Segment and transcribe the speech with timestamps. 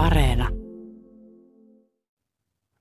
[0.00, 0.48] Areena.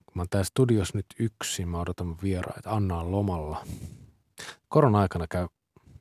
[0.06, 2.72] Kun mä oon täällä studiossa nyt yksin, mä odotan vieraita.
[2.72, 3.66] Anna on lomalla.
[4.68, 5.48] Korona-aikana käy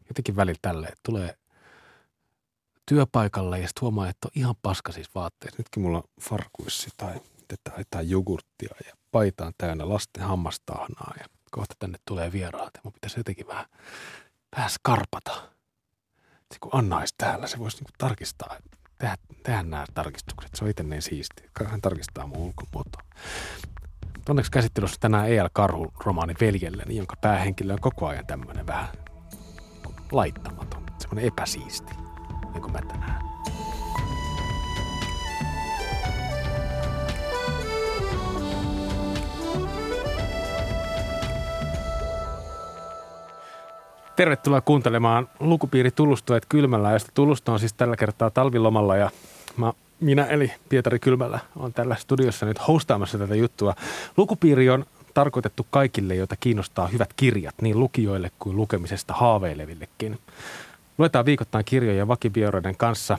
[0.08, 1.34] jotenkin välillä tälleen, että tulee
[2.86, 5.58] työpaikalle ja sitten huomaa, että on ihan paska siis vaatteet.
[5.58, 7.20] Nytkin mulla on farkuissi tai,
[7.64, 12.92] tai, tai jogurttia ja paitaan täynnä lasten hammastahnaa ja kohta tänne tulee vieraat ja mun
[12.92, 13.66] pitäisi jotenkin vähän,
[14.56, 15.34] vähän skarpata.
[16.38, 20.50] Sitten kun Anna olisi täällä, se voisi niinku tarkistaa, että tehdä, tehdä nämä tarkistukset.
[20.54, 21.42] Se on itse niin siisti.
[21.64, 23.02] Hän tarkistaa mun ulkomuotoa.
[24.28, 25.48] Onneksi käsittelyssä tänään E.L.
[25.52, 28.88] Karhun romaani Veljelleni, jonka päähenkilö on koko ajan tämmöinen vähän
[30.12, 31.92] laittamaton, semmoinen epäsiisti,
[32.52, 33.22] niin kuin mä tänään.
[44.18, 49.10] Tervetuloa kuuntelemaan Lukupiiri Tulustuet Kylmällä, josta Tulusto on siis tällä kertaa talvilomalla ja
[49.56, 53.74] mä, minä eli Pietari Kylmällä on tällä studiossa nyt hostaamassa tätä juttua.
[54.16, 60.18] Lukupiiri on tarkoitettu kaikille, joita kiinnostaa hyvät kirjat, niin lukijoille kuin lukemisesta haaveilevillekin.
[60.98, 63.18] Luetaan viikoittain kirjoja vakibioreiden kanssa.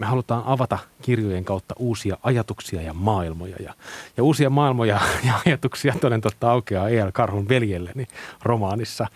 [0.00, 3.56] Me halutaan avata kirjojen kautta uusia ajatuksia ja maailmoja.
[3.60, 3.74] Ja,
[4.16, 7.10] ja uusia maailmoja ja ajatuksia toden totta aukeaa E.L.
[7.12, 8.06] Karhun veljelleni
[8.42, 9.06] romaanissa.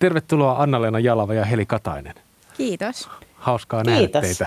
[0.00, 2.14] Tervetuloa Anna-Leena Jalava ja Heli Katainen.
[2.56, 3.08] Kiitos.
[3.34, 4.22] Hauskaa nähdä Kiitos.
[4.22, 4.46] teitä.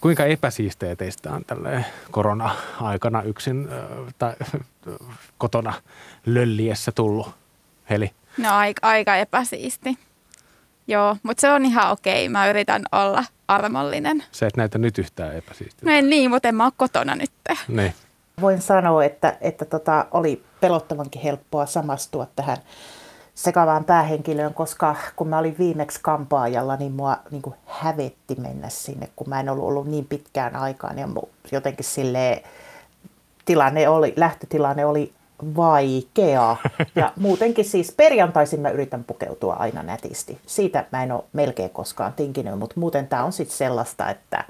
[0.00, 5.08] Kuinka epäsiistejä teistä on tälle korona-aikana yksin äh, tai äh,
[5.38, 5.72] kotona
[6.26, 7.28] lölliessä tullut,
[7.90, 8.10] Heli?
[8.38, 9.98] No aika, aika epäsiisti.
[10.86, 12.28] Joo, mutta se on ihan okei.
[12.28, 14.24] Mä yritän olla armollinen.
[14.32, 15.90] Se et näytä nyt yhtään epäsiistiä.
[15.90, 17.30] No en niin, mutta en mä ole kotona nyt.
[17.68, 17.94] Niin.
[18.40, 22.56] Voin sanoa, että, että tota, oli pelottavankin helppoa samastua tähän
[23.34, 29.08] sekavaan päähenkilöön, koska kun mä olin viimeksi kampaajalla, niin mua niin kuin hävetti mennä sinne,
[29.16, 30.98] kun mä en ollut ollut niin pitkään aikaan.
[30.98, 31.08] Ja
[31.52, 32.42] jotenkin sille
[33.44, 35.12] tilanne oli, lähtötilanne oli
[35.56, 36.56] vaikea.
[36.96, 40.38] Ja muutenkin siis perjantaisin mä yritän pukeutua aina nätisti.
[40.46, 44.44] Siitä mä en ole melkein koskaan tinkinyt, mutta muuten tämä on sitten sellaista, että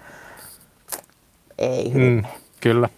[1.59, 2.25] ei hyvin mm.
[2.65, 2.89] Kyllä.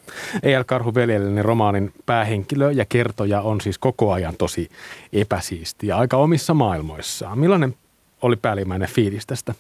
[0.43, 0.63] E.L.
[0.67, 4.69] Karhu veljellinen romaanin päähenkilö ja kertoja on siis koko ajan tosi
[5.13, 7.39] epäsiistiä, aika omissa maailmoissaan.
[7.39, 7.75] Millainen
[8.23, 9.55] oli päällimmäinen fiilis tästä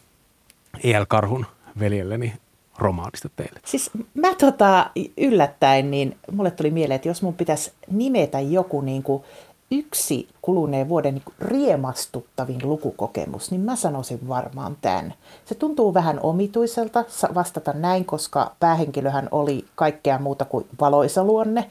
[0.84, 1.04] E.L.
[1.08, 1.46] Karhun
[1.78, 2.32] veljelleni
[2.78, 3.60] romaanista teille?
[3.64, 9.02] Siis mä tota, yllättäen, niin mulle tuli mieleen, että jos mun pitäisi nimetä joku niin
[9.02, 9.22] kuin
[9.70, 15.14] yksi kuluneen vuoden niin riemastuttavin lukukokemus, niin mä sanoisin varmaan tämän.
[15.44, 17.04] Se tuntuu vähän omituiselta
[17.34, 21.68] vastata näin, koska päähenkilöhän oli kaikkea muuta kuin valoisa luonne.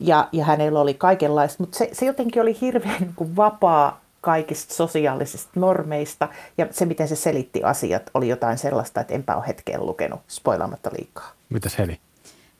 [0.00, 4.74] Ja, ja hänellä oli kaikenlaista, mutta se, se jotenkin oli hirveän niin kuin vapaa kaikista
[4.74, 6.28] sosiaalisista normeista.
[6.58, 10.90] Ja se, miten se selitti asiat, oli jotain sellaista, että enpä ole hetkeen lukenut, spoilaamatta
[10.98, 11.32] liikaa.
[11.48, 12.00] Mitäs Heli?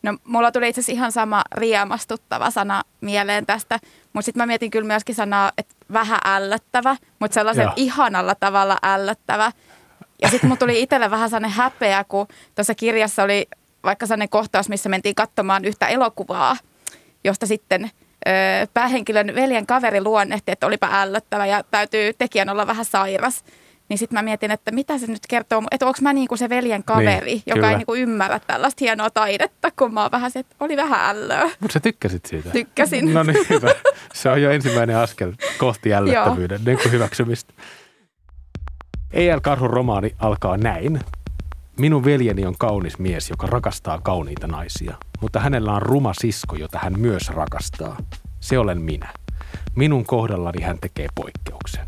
[0.06, 3.78] No mulla tuli itse asiassa ihan sama riemastuttava sana mieleen tästä,
[4.12, 7.72] mutta sitten mä mietin kyllä myöskin sanaa, että vähän ällöttävä, mutta sellaisen Joo.
[7.76, 9.52] ihanalla tavalla ällöttävä.
[10.22, 13.46] Ja sitten mulla tuli itselle vähän sellainen häpeä, kun tuossa kirjassa oli
[13.84, 16.56] vaikka sellainen kohtaus, missä mentiin katsomaan yhtä elokuvaa,
[17.24, 18.30] josta sitten ö,
[18.74, 23.44] päähenkilön veljen kaveri luonnehti, että olipa ällöttävä ja täytyy tekijän olla vähän sairas.
[23.88, 26.84] Niin sitten mä mietin, että mitä se nyt kertoo, että onko mä niinku se veljen
[26.84, 27.70] kaveri, niin, joka kyllä.
[27.70, 31.50] ei niinku ymmärrä tällaista hienoa taidetta, kun mä oon vähän se, että oli vähän ällöä.
[31.60, 32.50] Mutta sä tykkäsit siitä?
[32.50, 33.14] Tykkäsin.
[33.14, 33.74] No niin, hyvä.
[34.14, 37.54] Se on jo ensimmäinen askel kohti ällöttävyyden niin kuin hyväksymistä.
[39.12, 39.41] E.L.
[39.41, 41.00] Karhun romaani alkaa näin.
[41.78, 46.78] Minun veljeni on kaunis mies, joka rakastaa kauniita naisia, mutta hänellä on ruma sisko, jota
[46.82, 47.97] hän myös rakastaa.
[48.41, 49.12] Se olen minä.
[49.74, 51.84] Minun kohdallani hän tekee poikkeuksen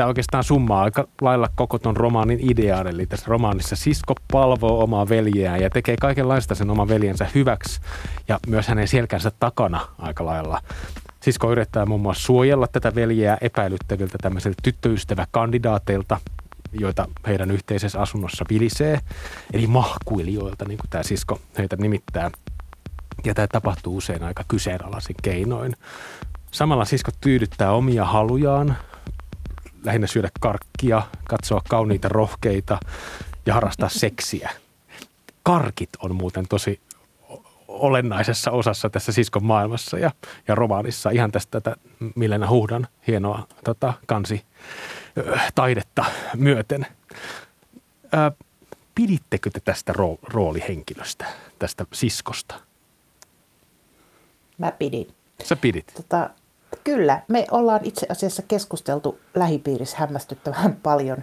[0.00, 2.86] tämä oikeastaan summaa aika lailla koko ton romaanin ideaan.
[2.86, 7.80] Eli tässä romaanissa sisko palvoo omaa veljeään ja tekee kaikenlaista sen oman veljensä hyväksi
[8.28, 10.60] ja myös hänen selkänsä takana aika lailla.
[11.20, 16.20] Sisko yrittää muun muassa suojella tätä veljeä epäilyttäviltä tämmöisiltä tyttöystäväkandidaateilta,
[16.72, 19.00] joita heidän yhteisessä asunnossa vilisee,
[19.52, 22.30] eli mahkuilijoilta, niin kuin tämä sisko heitä nimittää.
[23.24, 25.76] Ja tämä tapahtuu usein aika kyseenalaisin keinoin.
[26.50, 28.76] Samalla sisko tyydyttää omia halujaan,
[29.84, 32.78] lähinnä syödä karkkia, katsoa kauniita rohkeita
[33.46, 34.50] ja harrastaa seksiä.
[35.42, 36.80] Karkit on muuten tosi
[37.68, 40.10] olennaisessa osassa tässä siskon maailmassa ja,
[40.48, 41.76] ja romaanissa ihan tästä tätä
[42.14, 44.44] Milena Huhdan hienoa tota, kansi
[45.54, 46.04] taidetta
[46.34, 46.86] myöten.
[48.12, 48.32] Ää,
[48.94, 51.26] pidittekö te tästä ro- roolihenkilöstä,
[51.58, 52.54] tästä siskosta?
[54.58, 55.14] Mä pidin.
[55.44, 55.92] Sä pidit?
[55.94, 56.30] Tota,
[56.84, 61.18] Kyllä, me ollaan itse asiassa keskusteltu lähipiirissä hämmästyttävän paljon,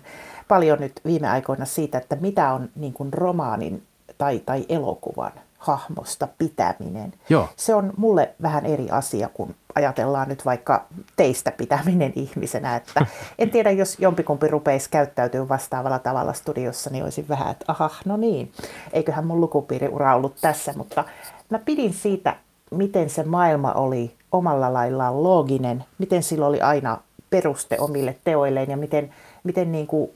[0.47, 3.83] paljon nyt viime aikoina siitä, että mitä on niin kuin romaanin
[4.17, 7.13] tai, tai elokuvan hahmosta pitäminen.
[7.29, 7.49] Joo.
[7.55, 10.85] Se on mulle vähän eri asia, kun ajatellaan nyt vaikka
[11.15, 12.75] teistä pitäminen ihmisenä.
[12.75, 13.05] Että
[13.39, 18.17] en tiedä, jos jompikumpi rupeisi käyttäytyä vastaavalla tavalla studiossa, niin olisin vähän, että aha, no
[18.17, 18.51] niin,
[18.93, 20.73] eiköhän mun lukupiiriura ollut tässä.
[20.77, 21.03] Mutta
[21.49, 22.35] mä pidin siitä,
[22.71, 26.97] miten se maailma oli omalla laillaan looginen, miten sillä oli aina
[27.29, 29.13] peruste omille teoilleen ja miten,
[29.43, 30.11] miten niin kuin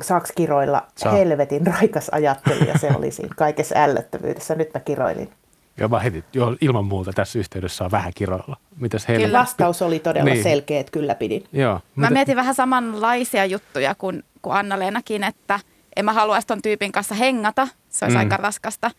[0.00, 1.12] saaks kiroilla Saa.
[1.12, 4.54] helvetin raikas ajattelija se oli siinä kaikessa ällöttävyydessä.
[4.54, 5.30] Nyt mä kiroilin.
[5.78, 8.56] Joo, mä heti, jo, ilman muuta tässä yhteydessä on vähän kiroilla.
[8.76, 9.26] Mitäs heillä?
[9.26, 9.38] Kyllä.
[9.38, 10.42] Vastaus oli todella niin.
[10.42, 11.44] selkeä, että kyllä pidin.
[11.52, 11.80] Joo.
[11.96, 15.60] Mä mietin vähän samanlaisia juttuja kuin, kuin Anna-Leenakin, että
[15.96, 17.68] en mä haluaisi ton tyypin kanssa hengata.
[17.88, 18.20] Se olisi mm.
[18.20, 18.90] aika raskasta.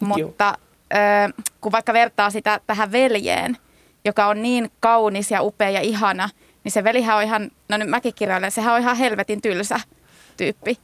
[0.00, 0.58] Mutta
[0.94, 3.56] ö, kun vaikka vertaa sitä tähän veljeen,
[4.04, 6.28] joka on niin kaunis ja upea ja ihana,
[6.64, 9.80] niin se velihän on ihan, no nyt mäkin kirjailen, sehän on ihan helvetin tylsä
[10.36, 10.78] tyyppi.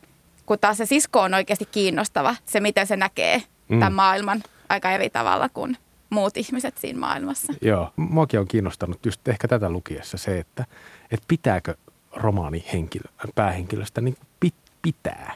[0.46, 3.78] Kun taas se sisko on oikeasti kiinnostava, se miten se näkee mm.
[3.78, 5.76] tämän maailman aika eri tavalla kuin
[6.10, 7.52] muut ihmiset siinä maailmassa.
[7.62, 10.64] Joo, muakin on kiinnostanut just ehkä tätä lukiessa se, että,
[11.10, 11.74] että pitääkö
[12.12, 15.34] romaani henkilö, päähenkilöstä niin pit, pitää.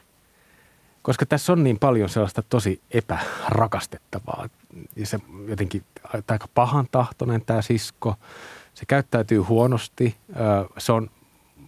[1.05, 4.49] Koska tässä on niin paljon sellaista tosi epärakastettavaa.
[4.97, 5.19] Ja se
[5.49, 5.83] jotenkin
[6.29, 8.15] aika pahan tahtoinen tämä sisko.
[8.75, 10.17] Se käyttäytyy huonosti.
[10.79, 11.11] Se on,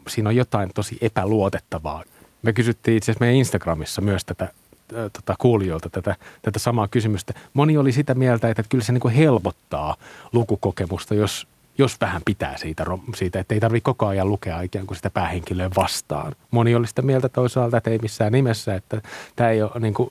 [0.08, 2.04] siinä on jotain tosi epäluotettavaa
[2.46, 4.48] me kysyttiin itse asiassa meidän Instagramissa myös tätä
[4.88, 7.34] tota, kuulijoilta tätä, tätä samaa kysymystä.
[7.54, 9.96] Moni oli sitä mieltä, että kyllä se niin helpottaa
[10.32, 12.84] lukukokemusta, jos, jos vähän pitää siitä,
[13.14, 16.32] siitä että ei tarvitse koko ajan lukea ikään kuin sitä päähenkilöä vastaan.
[16.50, 19.02] Moni oli sitä mieltä toisaalta, että ei missään nimessä, että
[19.36, 20.10] tämä ei ole, niin kuin,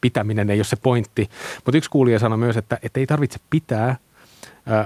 [0.00, 1.30] pitäminen ei ole se pointti.
[1.64, 3.96] Mutta yksi kuulija sanoi myös, että, että ei tarvitse pitää,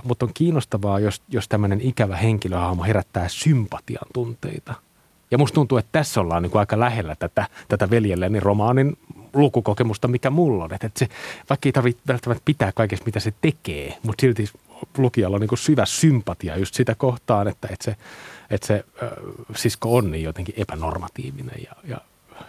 [0.05, 4.75] mutta on kiinnostavaa, jos, jos tämmöinen ikävä henkilöhahmo herättää sympatian tunteita–
[5.33, 8.97] ja musta tuntuu, että tässä ollaan niin kuin aika lähellä tätä, tätä veljelleni romaanin
[9.35, 10.75] lukukokemusta, mikä mulla on.
[10.75, 11.09] Että se,
[11.51, 14.49] vaikka ei tarvitse välttämättä pitää kaikesta, mitä se tekee, mutta silti
[14.99, 17.97] lukijalla on niin syvä sympatia just sitä kohtaan, että, että se,
[18.51, 19.09] että se äh,
[19.57, 22.01] sisko on niin jotenkin epänormatiivinen ja, ja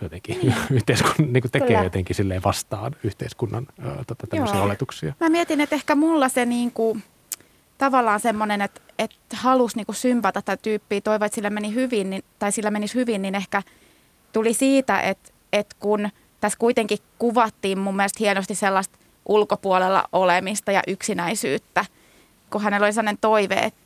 [0.02, 0.54] jotenkin niin.
[0.78, 1.84] yhteiskunnan, niin kuin tekee Kyllä.
[1.84, 4.66] jotenkin silleen vastaan yhteiskunnan äh, tota, tämmöisiä Joo.
[4.66, 5.14] oletuksia.
[5.20, 7.04] Mä mietin, että ehkä mulla se niin kuin,
[7.78, 12.24] tavallaan semmoinen, että, että halusi niin sympata tätä tyyppiä, toivoi, että sillä meni hyvin, niin,
[12.40, 13.64] tai sillä menisi hyvin, niin ehkä
[14.34, 16.10] tuli siitä, että, että kun
[16.40, 21.86] tässä kuitenkin kuvattiin mun mielestä hienosti sellaista ulkopuolella olemista ja yksinäisyyttä,
[22.54, 23.80] kun hänellä oli sellainen toive, että,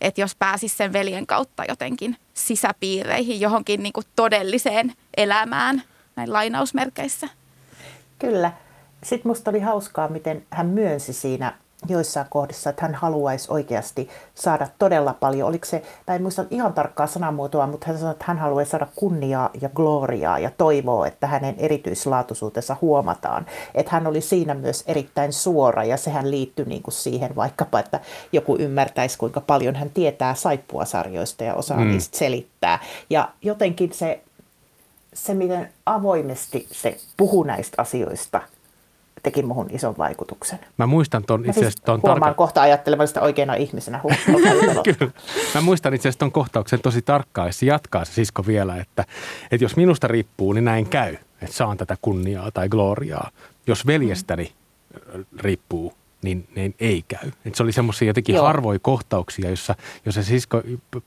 [0.00, 5.82] että jos pääsisi sen veljen kautta jotenkin sisäpiireihin, johonkin niin kuin todelliseen elämään,
[6.16, 7.28] näin lainausmerkeissä.
[8.18, 8.52] Kyllä.
[9.04, 11.52] Sitten musta oli hauskaa, miten hän myönsi siinä
[11.88, 15.48] joissain kohdissa, että hän haluaisi oikeasti saada todella paljon.
[15.48, 18.86] Oliko se, tai en muista ihan tarkkaa sanamuotoa, mutta hän sanoi, että hän haluaisi saada
[18.96, 23.46] kunniaa ja gloriaa ja toivoo, että hänen erityislaatuisuutensa huomataan.
[23.74, 28.00] Että hän oli siinä myös erittäin suora ja sehän liittyy niin kuin siihen vaikkapa, että
[28.32, 31.88] joku ymmärtäisi, kuinka paljon hän tietää saippuasarjoista ja osaa mm.
[31.88, 32.78] niistä selittää.
[33.10, 34.20] Ja jotenkin se,
[35.14, 38.40] se, miten avoimesti se puhuu näistä asioista–
[39.26, 40.58] teki muhun ison vaikutuksen.
[40.78, 42.34] Mä muistan ton itse asiassa ton Huomaan tarka...
[42.34, 44.00] kohta ajattelemaan sitä oikeana ihmisenä.
[44.98, 45.12] Kyllä.
[45.54, 49.04] Mä muistan itse asiassa ton kohtauksen tosi tarkkaan, se jatkaa se sisko vielä, että,
[49.50, 53.30] että jos minusta riippuu, niin näin käy, että saan tätä kunniaa tai gloriaa.
[53.66, 54.52] Jos veljestäni
[55.40, 57.30] riippuu, niin, niin ei käy.
[57.46, 58.46] Et se oli semmoisia jotenkin Joo.
[58.46, 59.74] harvoja kohtauksia, jossa,
[60.04, 60.62] jossa se sisko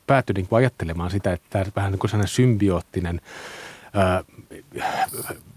[0.08, 3.22] päätyi niin kuin ajattelemaan sitä, että tämä vähän niin kuin sellainen symbioottinen
[3.93, 4.24] ää,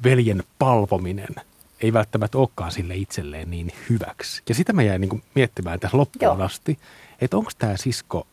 [0.04, 1.34] veljen palvominen–
[1.82, 4.42] ei välttämättä olekaan sille itselleen niin hyväksi.
[4.48, 6.46] Ja sitä mä jäin niin miettimään tässä loppuun Joo.
[6.46, 6.78] asti,
[7.20, 8.26] että onko tämä sisko,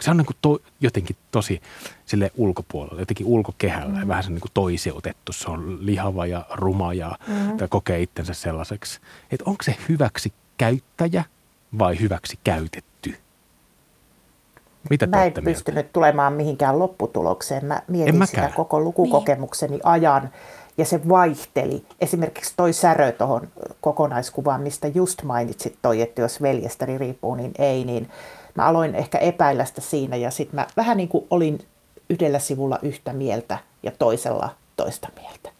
[0.00, 1.60] se on niin kuin to, jotenkin tosi
[2.06, 4.00] sille ulkopuolella, jotenkin ulkokehällä mm.
[4.00, 5.32] ja vähän se niin kuin toiseutettu.
[5.32, 7.68] Se on lihava ja ruma ja mm.
[7.68, 9.00] kokee itsensä sellaiseksi.
[9.30, 11.24] Että onko se hyväksi käyttäjä
[11.78, 13.14] vai hyväksi käytetty?
[14.90, 15.92] Mitä Mä en pystynyt mieltä?
[15.92, 17.64] tulemaan mihinkään lopputulokseen.
[17.64, 19.86] Mä mietin sitä koko lukukokemukseni niin.
[19.86, 20.30] ajan
[20.78, 21.84] ja se vaihteli.
[22.00, 23.48] Esimerkiksi toi särö tuohon
[23.80, 28.10] kokonaiskuvaan, mistä just mainitsit toi, että jos veljestäni riippuu, niin ei, niin
[28.54, 31.58] mä aloin ehkä epäillä sitä siinä ja sitten mä vähän niin kuin olin
[32.10, 35.50] yhdellä sivulla yhtä mieltä ja toisella toista mieltä.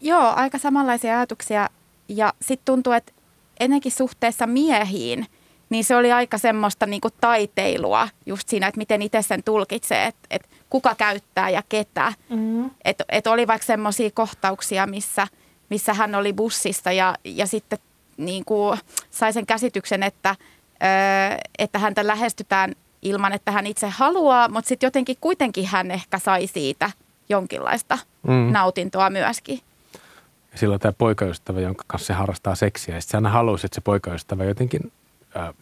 [0.00, 1.68] Joo, aika samanlaisia ajatuksia
[2.08, 3.12] ja sitten tuntuu, että
[3.60, 5.26] ennenkin suhteessa miehiin–
[5.70, 10.06] niin se oli aika semmoista niin kuin taiteilua just siinä, että miten itse sen tulkitsee,
[10.06, 12.12] että, että kuka käyttää ja ketä.
[12.28, 12.70] Mm.
[12.84, 15.26] Että et oli vaikka semmoisia kohtauksia, missä,
[15.70, 17.78] missä hän oli bussissa ja, ja sitten
[18.16, 18.78] niin kuin
[19.10, 20.36] sai sen käsityksen, että,
[20.82, 26.18] ö, että häntä lähestytään ilman, että hän itse haluaa, mutta sitten jotenkin kuitenkin hän ehkä
[26.18, 26.90] sai siitä
[27.28, 28.52] jonkinlaista mm.
[28.52, 29.60] nautintoa myöskin.
[30.52, 33.74] Ja silloin tämä poikaystävä, jonka kanssa se harrastaa seksiä, ja sitten se aina haluaisi, että
[33.74, 34.92] se poikaystävä jotenkin
[35.36, 35.54] äh,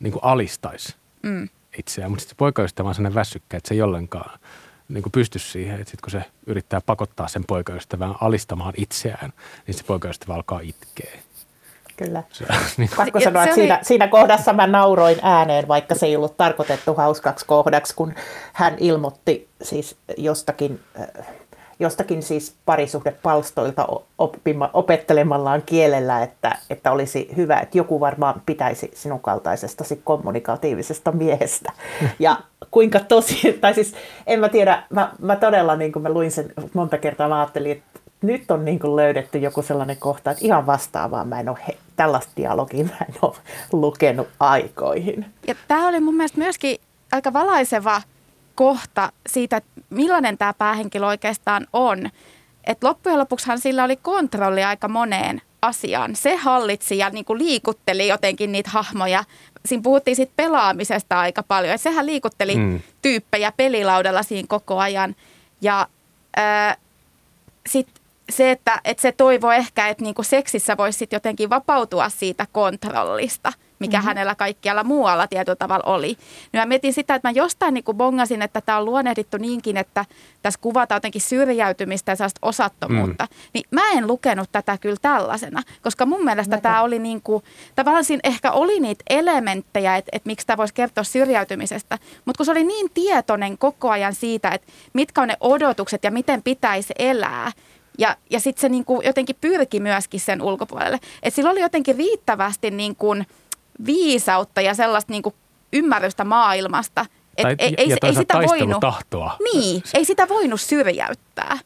[0.00, 1.48] niin kuin alistaisi mm.
[1.78, 2.10] itseään.
[2.10, 4.38] Mutta sitten se poikaystävä on sellainen väsykkä, että se ei ollenkaan
[4.88, 5.80] niin kuin pysty siihen.
[5.80, 9.32] Että sitten kun se yrittää pakottaa sen poikaystävän alistamaan itseään,
[9.66, 11.12] niin se poikaystävä alkaa itkeä.
[11.96, 12.22] Kyllä.
[12.30, 12.90] Se, niin.
[12.96, 17.46] Pakko sanoa, että siinä, siinä kohdassa mä nauroin ääneen, vaikka se ei ollut tarkoitettu hauskaksi
[17.46, 18.14] kohdaksi, kun
[18.52, 21.26] hän ilmoitti siis jostakin äh,
[21.82, 23.86] jostakin siis parisuhdepalstoilta
[24.18, 31.72] oppima, opettelemallaan kielellä, että, että olisi hyvä, että joku varmaan pitäisi sinun kaltaisestasi kommunikatiivisesta miehestä.
[32.18, 32.36] Ja
[32.70, 33.94] kuinka tosi, tai siis
[34.26, 37.72] en mä tiedä, mä, mä todella niin kuin mä luin sen monta kertaa, mä ajattelin,
[37.72, 41.58] että nyt on niin kuin löydetty joku sellainen kohta, että ihan vastaavaa mä en ole,
[41.68, 43.34] he, tällaista dialogia mä en ole
[43.72, 45.26] lukenut aikoihin.
[45.46, 46.76] Ja tämä oli mun mielestä myöskin
[47.12, 48.02] aika valaiseva
[48.54, 52.10] kohta siitä, että millainen tämä päähenkilö oikeastaan on.
[52.64, 56.16] Et loppujen lopuksihan sillä oli kontrolli aika moneen asiaan.
[56.16, 59.24] Se hallitsi ja niin kuin liikutteli jotenkin niitä hahmoja.
[59.66, 61.74] Siinä puhuttiin siitä pelaamisesta aika paljon.
[61.74, 62.80] Et sehän liikutteli mm.
[63.02, 65.16] tyyppejä pelilaudalla siinä koko ajan.
[65.60, 65.86] Ja
[66.38, 66.76] äh,
[67.66, 72.08] sitten se, että, että se toivo ehkä, että niin kuin seksissä voisi sit jotenkin vapautua
[72.08, 74.06] siitä kontrollista– mikä mm-hmm.
[74.06, 76.06] hänellä kaikkialla muualla tietyllä tavalla oli.
[76.06, 79.76] Niin mä mietin sitä, että mä jostain niin kuin bongasin, että tämä on luonnehdittu niinkin,
[79.76, 80.04] että
[80.42, 83.24] tässä kuvataan jotenkin syrjäytymistä ja sellaista osattomuutta.
[83.30, 83.36] Mm.
[83.54, 88.04] Niin mä en lukenut tätä kyllä tällaisena, koska mun mielestä tämä oli niin kuin, tavallaan
[88.04, 92.52] siinä ehkä oli niitä elementtejä, että, että miksi tämä voisi kertoa syrjäytymisestä, mutta kun se
[92.52, 97.52] oli niin tietoinen koko ajan siitä, että mitkä on ne odotukset ja miten pitäisi elää,
[97.98, 101.00] ja, ja sitten se niin kuin jotenkin pyrki myöskin sen ulkopuolelle.
[101.22, 103.26] Että sillä oli jotenkin riittävästi niin kuin–
[103.86, 105.34] viisautta ja sellaista niin kuin
[105.72, 107.06] ymmärrystä maailmasta.
[107.36, 109.36] Et tai, ei, ja, ei, sitä voinut, tahtoa.
[109.52, 111.58] Niin, ei sitä voinut syrjäyttää.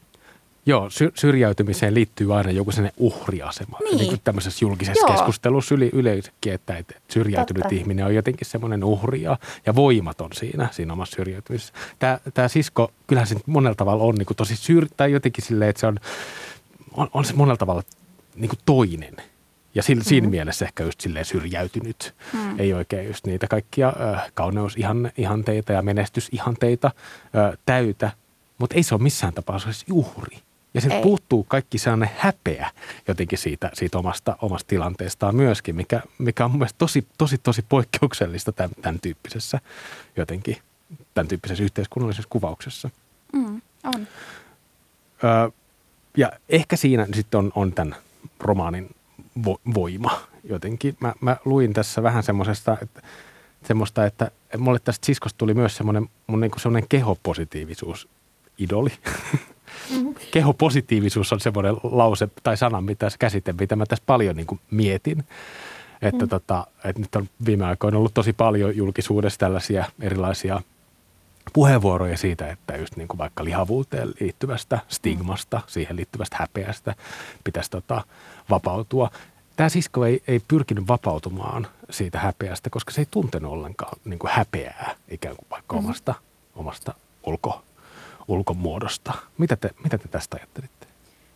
[0.69, 3.79] Joo, sy- syrjäytymiseen liittyy aina joku sellainen uhriasema.
[3.85, 3.97] Niin.
[3.97, 5.17] niin kuin tämmöisessä julkisessa Joo.
[5.17, 7.75] keskustelussa yli, yleensäkin, että, että syrjäytynyt Totta.
[7.75, 11.73] ihminen on jotenkin semmoinen uhri ja, ja voimaton siinä, siinä omassa syrjäytymisessä.
[11.99, 14.89] Tämä, tämä sisko, kyllähän se monella tavalla on niin kuin tosi syr...
[14.97, 15.99] tai jotenkin silleen, että se on,
[16.93, 17.83] on, on se monella tavalla
[18.37, 19.17] niin kuin toinen–
[19.77, 20.05] ja siinä, mm.
[20.05, 22.15] siinä mielessä ehkä just silleen syrjäytynyt.
[22.33, 22.61] Mm.
[22.61, 28.11] Ei oikein just niitä kaikkia äh, kauneusihanteita ja menestysihanteita äh, täytä,
[28.59, 30.39] mutta ei se ole missään tapauksessa uhri.
[30.75, 32.71] Ja sitten puuttuu kaikki sellainen häpeä
[33.09, 37.65] jotenkin siitä, siitä omasta, omasta tilanteestaan myöskin, mikä, mikä on mun mielestä tosi, tosi, tosi
[37.69, 39.61] poikkeuksellista tämän, tämän tyyppisessä
[40.17, 40.57] jotenkin,
[41.15, 42.91] tämän tyyppisessä yhteiskunnallisessa kuvauksessa.
[43.33, 44.07] Mm, on.
[45.25, 45.53] Ö,
[46.17, 47.97] ja ehkä siinä sitten on, on tämän
[48.41, 48.96] romaanin
[49.45, 50.97] vo, voima jotenkin.
[51.01, 53.03] Mä, mä luin tässä vähän semmoisesta, että
[53.65, 58.09] semmoista, että mulle tästä siskosta tuli myös semmoinen mun niin semmoinen kehopositiivisuus
[58.59, 58.93] idoli.
[59.91, 60.15] Mm-hmm.
[60.33, 65.25] Kehopositiivisuus on semmoinen lause tai sana, mitä käsite, mitä mä tässä paljon niin kuin mietin.
[66.03, 66.29] Että, mm.
[66.29, 70.61] tota, että nyt on viime aikoina ollut tosi paljon julkisuudessa tällaisia erilaisia
[71.53, 76.95] puheenvuoroja siitä, että just niin kuin vaikka lihavuuteen liittyvästä stigmasta, siihen liittyvästä häpeästä
[77.45, 78.05] pitäisi tota,
[78.51, 79.11] vapautua.
[79.57, 84.31] Tämä sisko ei, ei pyrkinyt vapautumaan siitä häpeästä, koska se ei tuntenut ollenkaan niin kuin
[84.31, 85.87] häpeää ikään kuin vaikka mm-hmm.
[85.87, 86.15] omasta,
[86.55, 86.95] omasta
[87.27, 87.63] ulko,
[88.29, 89.13] ulkomuodosta.
[89.39, 90.87] Mitä te, mitä te tästä ajattelitte?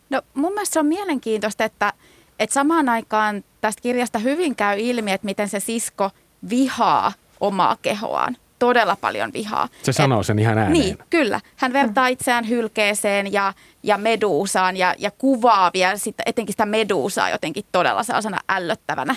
[0.09, 1.93] No mun mielestä se on mielenkiintoista, että,
[2.39, 6.11] että samaan aikaan tästä kirjasta hyvin käy ilmi, että miten se sisko
[6.49, 9.67] vihaa omaa kehoaan todella paljon vihaa.
[9.83, 10.73] Se sanoo sen ihan ääneen.
[10.73, 11.41] Niin, kyllä.
[11.55, 13.53] Hän vertaa itseään hylkeeseen ja,
[13.83, 19.15] ja meduusaan ja, ja kuvaa vielä sit, etenkin sitä meduusaa jotenkin todella sellaisena ällöttävänä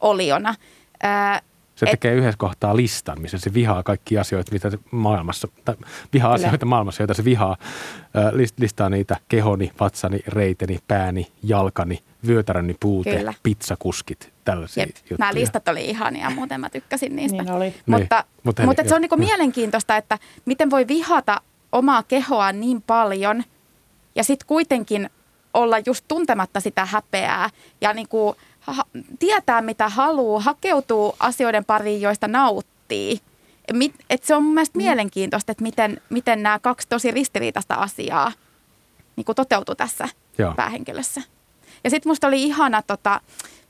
[0.00, 0.54] oliona.
[1.02, 1.40] Ää,
[1.76, 5.74] se tekee et, yhdessä kohtaa listan, missä se vihaa kaikki asioita, mitä se maailmassa, tai
[6.12, 6.46] vihaa kyllä.
[6.46, 7.56] asioita maailmassa, joita se vihaa.
[8.14, 13.34] Ää, listaa niitä kehoni, vatsani, reiteni, pääni, jalkani, vyötäröni puute, Kyllä.
[13.42, 14.96] pizzakuskit, tällaisia Jep.
[14.96, 15.16] juttuja.
[15.18, 17.42] Nämä listat oli ihania, muuten mä tykkäsin niistä.
[17.42, 17.74] Niin oli.
[17.86, 21.40] Mutta, niin, mutta, mutta se on niin mielenkiintoista, että miten voi vihata
[21.72, 23.44] omaa kehoa niin paljon
[24.14, 25.10] ja sitten kuitenkin
[25.54, 28.36] olla just tuntematta sitä häpeää ja niin kuin
[28.72, 28.86] ha-
[29.18, 33.20] tietää mitä haluaa, hakeutuu asioiden pariin, joista nauttii.
[34.10, 34.82] Et se on mun mielestä mm.
[34.82, 38.32] mielenkiintoista, että miten, miten nämä kaksi tosi ristiriitaista asiaa
[39.16, 40.08] niin toteutuu tässä
[40.38, 40.54] Joo.
[40.54, 41.22] päähenkilössä.
[41.84, 43.20] Ja sitten musta oli ihana, tota,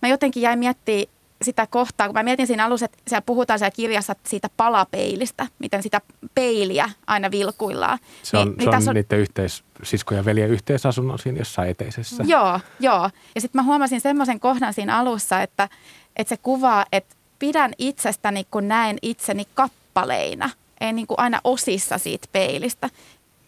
[0.02, 3.74] mä jotenkin jäin miettimään sitä kohtaa, kun mä mietin siinä alussa, että siellä puhutaan siellä
[3.76, 6.00] kirjassa siitä palapeilistä, miten sitä
[6.34, 7.98] peiliä aina vilkuillaan.
[8.22, 11.70] Se on, niin, se niin on, on niiden yhteis, sisko ja veljen yhteisasunnon siinä jossain
[11.70, 12.24] eteisessä.
[12.26, 13.10] Joo, joo.
[13.34, 15.68] Ja sitten mä huomasin semmoisen kohdan siinä alussa, että,
[16.16, 20.50] että se kuvaa, että pidän itsestäni, kun näen itseni kappaleina,
[20.80, 22.90] ei niin kuin aina osissa siitä peilistä.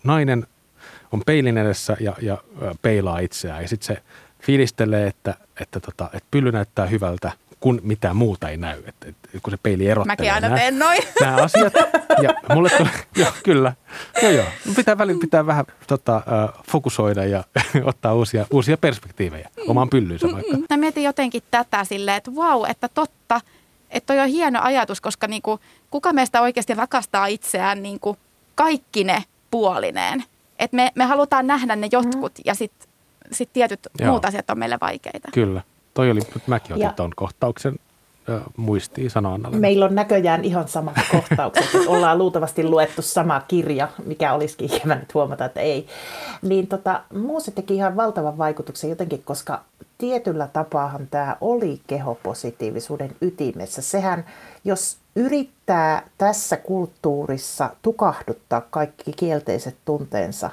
[0.04, 0.46] Nainen
[1.12, 2.38] on peilin edessä ja, ja
[2.82, 4.02] peilaa itseään ja sitten se
[4.42, 8.82] fiilistelee, että, että, tota, että pylly näyttää hyvältä, kun mitään muuta ei näy.
[8.86, 11.02] Että, että kun se peili erottelee Mäkin aina nämä, teen noin.
[11.20, 11.72] nämä asiat.
[12.22, 13.72] Ja mulle tulee, joo, kyllä.
[14.22, 14.46] Joo, joo.
[14.76, 16.22] Pitää välillä pitää vähän tota,
[16.70, 17.44] fokusoida ja
[17.84, 19.70] ottaa uusia, uusia perspektiivejä mm.
[19.70, 20.56] omaan pyllyynsä vaikka.
[20.70, 23.40] Mä mietin jotenkin tätä silleen, että vau, wow, että totta,
[23.90, 25.60] että toi on hieno ajatus, koska niinku,
[25.90, 28.16] kuka meistä oikeasti rakastaa itseään niinku
[28.54, 30.24] kaikki ne puolineen.
[30.58, 32.42] Että me, me halutaan nähdä ne jotkut mm.
[32.44, 32.88] ja sitten
[33.32, 34.10] sit tietyt Joo.
[34.10, 35.28] muut asiat on meille vaikeita.
[35.34, 35.62] Kyllä.
[35.98, 37.74] Toi oli, mäkin otin tuon kohtauksen
[38.56, 39.56] muistiin sanoa Annalle.
[39.56, 41.64] Meillä on näköjään ihan samat kohtaukset.
[41.64, 45.86] että ollaan luultavasti luettu sama kirja, mikä olisikin ikävä nyt huomata, että ei.
[46.42, 49.60] Niin tota, muusi teki ihan valtavan vaikutuksen jotenkin, koska
[49.98, 53.82] tietyllä tapaahan tämä oli kehopositiivisuuden ytimessä.
[53.82, 54.24] Sehän,
[54.64, 60.50] jos yrittää tässä kulttuurissa tukahduttaa kaikki kielteiset tunteensa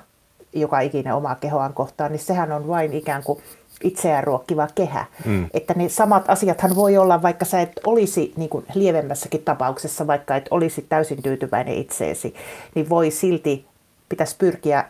[0.55, 3.39] joka ikinen omaa kehoaan kohtaan, niin sehän on vain ikään kuin
[3.84, 5.05] itseään ruokkiva kehä.
[5.25, 5.50] Mm.
[5.53, 10.36] Että ne samat asiathan voi olla, vaikka sä et olisi niin kuin lievemmässäkin tapauksessa, vaikka
[10.36, 12.36] et olisi täysin tyytyväinen itseesi,
[12.75, 13.65] niin voi silti,
[14.10, 14.86] pitäisi pyrkiä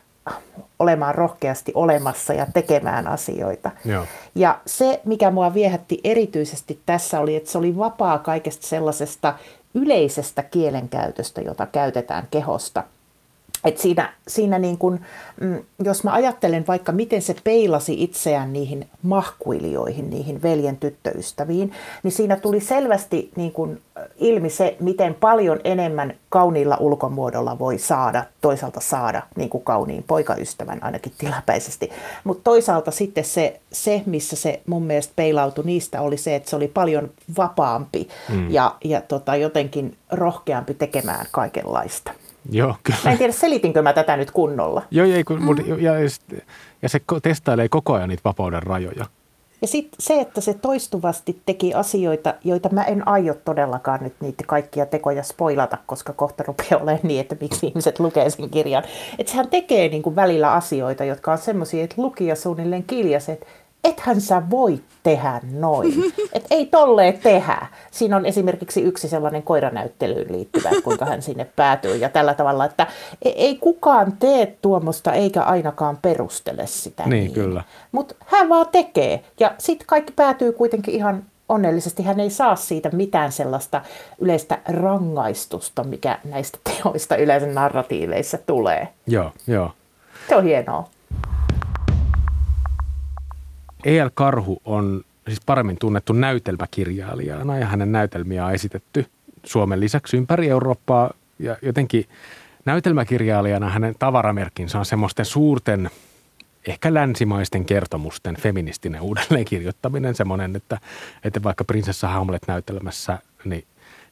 [0.79, 3.71] olemaan rohkeasti olemassa ja tekemään asioita.
[3.85, 4.05] Joo.
[4.35, 9.33] Ja se, mikä mua viehätti erityisesti tässä oli, että se oli vapaa kaikesta sellaisesta
[9.73, 12.83] yleisestä kielenkäytöstä, jota käytetään kehosta–
[13.63, 14.99] et siinä, siinä niin kun,
[15.41, 21.71] mm, jos mä ajattelen vaikka miten se peilasi itseään niihin mahkuilijoihin, niihin veljen tyttöystäviin,
[22.03, 23.81] niin siinä tuli selvästi niin kun
[24.17, 30.83] ilmi se, miten paljon enemmän kauniilla ulkomuodolla voi saada, toisaalta saada niin kuin kauniin poikaystävän
[30.83, 31.91] ainakin tilapäisesti.
[32.23, 36.55] Mutta toisaalta sitten se, se, missä se mun mielestä peilautui niistä, oli se, että se
[36.55, 38.51] oli paljon vapaampi mm.
[38.51, 42.11] ja, ja tota, jotenkin rohkeampi tekemään kaikenlaista.
[42.51, 42.99] Joo, kyllä.
[43.03, 44.81] Mä en tiedä, selitinkö mä tätä nyt kunnolla.
[44.91, 45.79] Joo, ei, kun, mm.
[45.81, 45.93] ja,
[46.81, 49.05] ja se testailee koko ajan niitä vapauden rajoja.
[49.61, 54.43] Ja sitten se, että se toistuvasti teki asioita, joita mä en aio todellakaan nyt niitä
[54.47, 58.83] kaikkia tekoja spoilata, koska kohta rupeaa olemaan niin, että miksi ihmiset lukee sen kirjan.
[59.19, 63.45] Että sehän tekee niin kuin välillä asioita, jotka on semmoisia, että lukija suunnilleen kiljaisi, että
[63.85, 65.93] ethän sä voi tehdä noin.
[66.33, 67.67] Et ei tolleen tehdä.
[67.91, 72.65] Siinä on esimerkiksi yksi sellainen koiranäyttelyyn liittyvä, että kuinka hän sinne päätyy ja tällä tavalla,
[72.65, 72.87] että
[73.21, 77.11] e- ei kukaan tee tuommoista eikä ainakaan perustele sitä niin.
[77.11, 77.33] niin.
[77.33, 77.63] kyllä.
[77.91, 82.03] Mutta hän vaan tekee ja sitten kaikki päätyy kuitenkin ihan onnellisesti.
[82.03, 83.81] Hän ei saa siitä mitään sellaista
[84.19, 88.87] yleistä rangaistusta, mikä näistä teoista yleensä narratiiveissa tulee.
[89.07, 89.71] Joo, joo.
[90.29, 90.89] Se on hienoa.
[93.85, 94.09] E.L.
[94.13, 99.05] Karhu on siis paremmin tunnettu näytelmäkirjailijana ja hänen näytelmiä on esitetty
[99.43, 102.05] Suomen lisäksi ympäri Eurooppaa ja jotenkin
[102.65, 105.89] näytelmäkirjailijana hänen tavaramerkkinsä on semmoisten suurten
[106.67, 110.79] ehkä länsimaisten kertomusten feministinen uudelleenkirjoittaminen, semmoinen, että,
[111.23, 113.63] että vaikka prinsessa Hamlet-näytelmässä, niin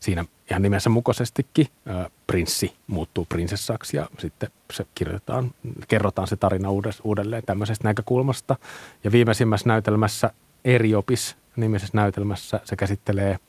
[0.03, 5.51] siinä ihan nimensä mukaisestikin ää, prinssi muuttuu prinsessaksi ja sitten se kirjoitetaan,
[5.87, 6.69] kerrotaan se tarina
[7.03, 8.55] uudelleen tämmöisestä näkökulmasta.
[9.03, 10.29] Ja viimeisimmässä näytelmässä
[10.65, 13.39] Eriopis nimisessä näytelmässä se käsittelee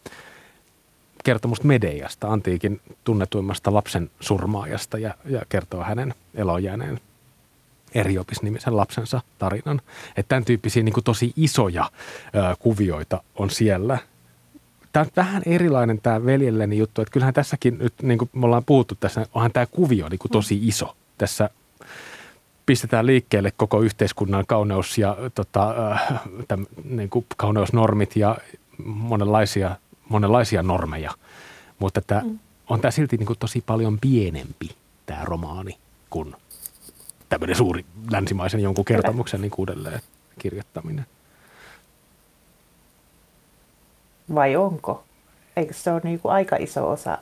[1.25, 7.01] kertomusta Medeiasta, antiikin tunnetuimmasta lapsen surmaajasta ja, ja kertoo hänen elojääneen
[7.95, 9.81] Eriopis-nimisen lapsensa tarinan.
[10.17, 11.91] Että tämän tyyppisiä niin kuin tosi isoja
[12.35, 13.99] ö, kuvioita on siellä–
[14.95, 18.65] tämä on vähän erilainen tämä veljelleni juttu, että kyllähän tässäkin nyt, niin kuin me ollaan
[18.65, 20.97] puhuttu tässä, onhan tämä kuvio niin kuin tosi iso.
[21.19, 21.51] Tässä
[22.67, 28.39] pistetään liikkeelle koko yhteiskunnan kauneus ja tota, äh, täm, niin kuin kauneusnormit ja
[28.85, 29.77] monenlaisia,
[30.09, 31.11] monenlaisia normeja.
[31.79, 32.39] Mutta että mm.
[32.69, 34.71] on tämä silti niin kuin tosi paljon pienempi
[35.07, 35.79] tämä romaani
[36.11, 36.35] kuin
[37.29, 40.01] tämmöinen suuri länsimaisen jonkun kertomuksen niin uudelleen
[40.39, 41.07] kirjoittaminen.
[44.35, 45.05] Vai onko?
[45.57, 47.19] Eikö se ole niin kuin aika iso osa,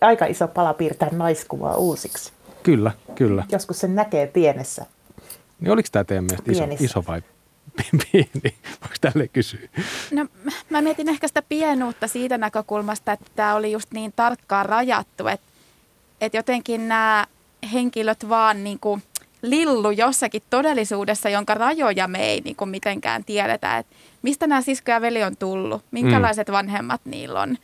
[0.00, 2.32] aika iso pala piirtää naiskuvaa uusiksi?
[2.62, 3.44] Kyllä, kyllä.
[3.52, 4.86] Joskus se näkee pienessä.
[5.60, 7.22] Niin oliko tämä teidän mielestä iso, iso vai
[8.12, 8.54] pieni?
[8.80, 9.68] Voiko tälle kysyä?
[10.10, 10.26] No
[10.70, 15.46] mä mietin ehkä sitä pienuutta siitä näkökulmasta, että tämä oli just niin tarkkaan rajattu, että,
[16.20, 17.26] että jotenkin nämä
[17.72, 19.02] henkilöt vaan niin kuin
[19.50, 23.78] lillu jossakin todellisuudessa, jonka rajoja me ei niin kuin mitenkään tiedetä.
[23.78, 26.52] Että mistä nämä sisko ja veli on tullut, minkälaiset mm.
[26.52, 27.58] vanhemmat niillä on.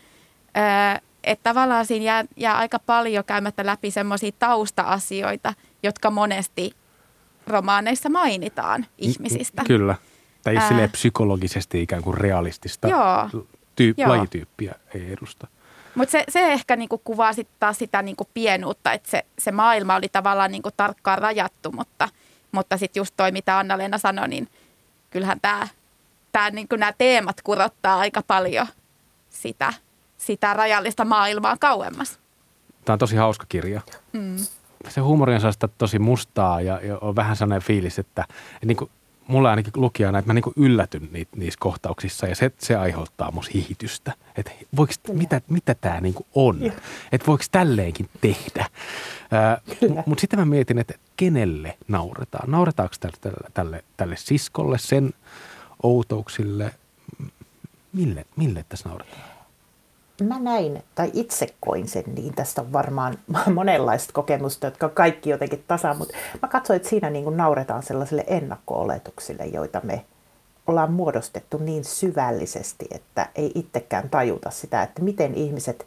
[0.57, 6.73] Öö, että tavallaan siinä jää, jää aika paljon käymättä läpi semmoisia tausta-asioita, jotka monesti
[7.47, 9.63] romaaneissa mainitaan ihmisistä.
[9.67, 9.95] Kyllä.
[10.43, 10.69] Tai Ää...
[10.69, 13.29] silleen psykologisesti ikään kuin realistista joo,
[13.77, 14.09] tyy- joo.
[14.09, 15.47] lajityyppiä ei edusta.
[15.95, 19.97] Mutta se, se ehkä niinku kuvaa sit taas sitä niinku pienuutta, että se, se maailma
[19.97, 22.09] oli tavallaan niinku tarkkaan rajattu, mutta,
[22.53, 24.49] mutta sitten just toi, mitä Anna-Leena sanoi, niin–
[25.11, 25.69] kyllähän tämä,
[26.33, 28.67] tämä niin nämä teemat kurottaa aika paljon
[29.31, 29.73] sitä,
[30.17, 32.19] sitä rajallista maailmaa kauemmas.
[32.85, 33.81] Tämä on tosi hauska kirja.
[34.13, 34.37] Mm.
[34.89, 35.41] Se huumori on
[35.79, 38.25] tosi mustaa ja, ja on vähän sellainen fiilis, että,
[38.55, 38.91] että niin kuin
[39.31, 43.51] mulla ainakin lukijana, että mä niin yllätyn niitä, niissä kohtauksissa ja se, se aiheuttaa musta
[43.55, 44.13] hihitystä.
[44.37, 46.73] Että voiko, mitä, mitä tämä niin on?
[47.13, 48.67] Että voiko tälleenkin tehdä?
[50.07, 52.51] Mutta sitten mä mietin, että kenelle nauretaan?
[52.51, 55.13] Nauretaanko tälle, tälle, tälle, tälle siskolle, sen
[55.83, 56.75] outouksille?
[57.93, 59.40] Mille, mille tässä nauretaan?
[60.25, 63.19] Mä näin, tai itse koin sen niin, tästä on varmaan
[63.55, 67.83] monenlaista kokemusta, jotka on kaikki jotenkin tasa, mutta mä katsoin, että siinä niin kuin nauretaan
[67.83, 70.05] sellaisille ennakko-oletuksille, joita me
[70.67, 75.87] ollaan muodostettu niin syvällisesti, että ei itsekään tajuta sitä, että miten ihmiset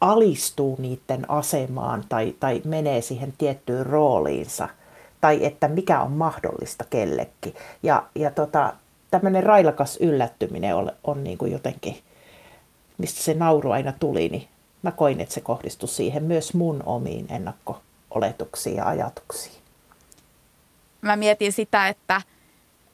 [0.00, 4.68] alistuu niiden asemaan tai, tai menee siihen tiettyyn rooliinsa,
[5.20, 7.54] tai että mikä on mahdollista kellekin.
[7.82, 8.72] Ja, ja tota,
[9.10, 11.96] tämmöinen railakas yllättyminen on, on niin kuin jotenkin–
[13.00, 14.48] mistä se nauru aina tuli, niin
[14.82, 19.56] mä koin, että se kohdistui siihen myös mun omiin ennakko-oletuksiin ja ajatuksiin.
[21.00, 22.22] Mä mietin sitä, että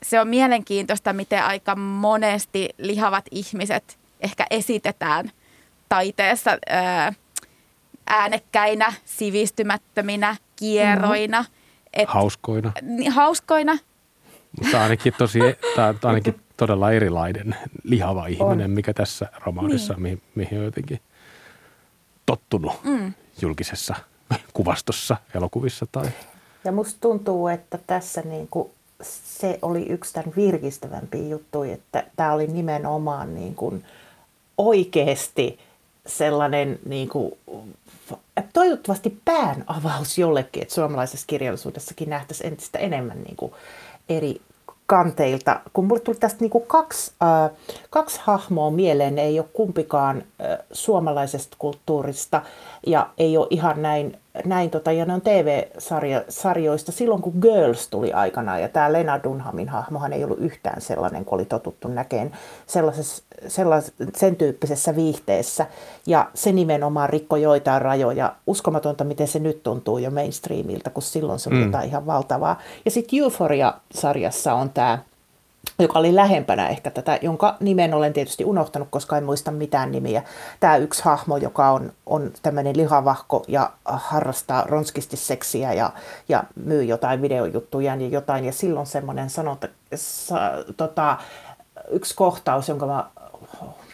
[0.02, 5.30] se on mielenkiintoista, miten aika monesti lihavat ihmiset ehkä esitetään
[5.88, 7.12] taiteessa ää,
[8.06, 11.40] äänekkäinä, sivistymättöminä, kieroina.
[11.40, 11.56] Mm-hmm.
[11.92, 12.72] Et, hauskoina.
[13.10, 13.78] Hauskoina.
[14.62, 18.70] Mutta ainakin tosi, on ainakin todella erilainen lihava ihminen, on.
[18.70, 20.02] mikä tässä romaanissa, niin.
[20.02, 21.00] mihin, mihin on jotenkin
[22.26, 23.12] tottunut mm.
[23.42, 23.94] julkisessa
[24.52, 26.06] kuvastossa, elokuvissa tai...
[26.64, 28.70] Ja musta tuntuu, että tässä niin kuin
[29.02, 33.84] se oli yksi tämän virkistävämpi juttu, että tämä oli nimenomaan niin kuin
[34.58, 35.58] oikeasti
[36.06, 37.32] sellainen niin kuin,
[38.52, 43.52] toivottavasti pään avaus jollekin, että suomalaisessa kirjallisuudessakin nähtäisiin entistä enemmän niin kuin
[44.08, 44.40] eri
[44.86, 47.50] kanteilta, kun mulle tuli tästä kuin kaksi, äh,
[47.90, 52.42] kaksi hahmoa mieleen, ne ei ole kumpikaan äh, suomalaisesta kulttuurista
[52.86, 58.12] ja ei ole ihan näin näin tota, ja ne on TV-sarjoista silloin, kun Girls tuli
[58.12, 62.32] aikanaan, ja tämä Lena Dunhamin hahmohan ei ollut yhtään sellainen, kun oli totuttu näkeen
[62.66, 65.66] sellaisessa, sellais, sen tyyppisessä viihteessä,
[66.06, 68.34] ja se nimenomaan rikko joitain rajoja.
[68.46, 71.64] Uskomatonta, miten se nyt tuntuu jo mainstreamilta, kun silloin se oli mm.
[71.64, 72.60] jotain ihan valtavaa.
[72.84, 74.98] Ja sitten Euphoria-sarjassa on tämä
[75.78, 80.22] joka oli lähempänä ehkä tätä, jonka nimen olen tietysti unohtanut, koska en muista mitään nimiä.
[80.60, 85.90] Tämä yksi hahmo, joka on, on tämmöinen lihavahko ja harrastaa ronskisti seksiä ja,
[86.28, 88.44] ja myy jotain videojuttuja ja jotain.
[88.44, 90.40] Ja silloin semmoinen sanonta, sa,
[90.76, 91.16] tota,
[91.90, 93.04] yksi kohtaus, jonka mä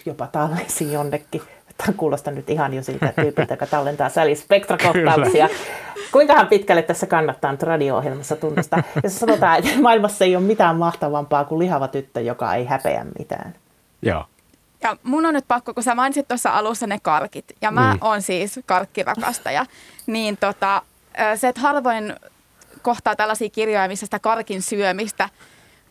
[0.07, 1.42] jopa tallensin jonnekin.
[1.77, 5.49] Tämä kuulostaa nyt ihan jo siltä tyypiltä, joka tallentaa Sally Spectra-kohtauksia.
[6.12, 8.83] Kuinkahan pitkälle tässä kannattaa nyt radio-ohjelmassa tunnistaa?
[9.03, 13.07] Ja se sanotaan, että maailmassa ei ole mitään mahtavampaa kuin lihava tyttö, joka ei häpeä
[13.18, 13.55] mitään.
[14.03, 14.25] Joo.
[14.83, 17.98] Ja mun on nyt pakko, kun sä mainitsit tuossa alussa ne karkit, ja mä mm.
[18.01, 19.66] oon siis karkkirakastaja,
[20.07, 20.83] niin tota,
[21.37, 22.14] se, että harvoin
[22.83, 25.29] kohtaa tällaisia kirjoja, missä sitä karkin syömistä–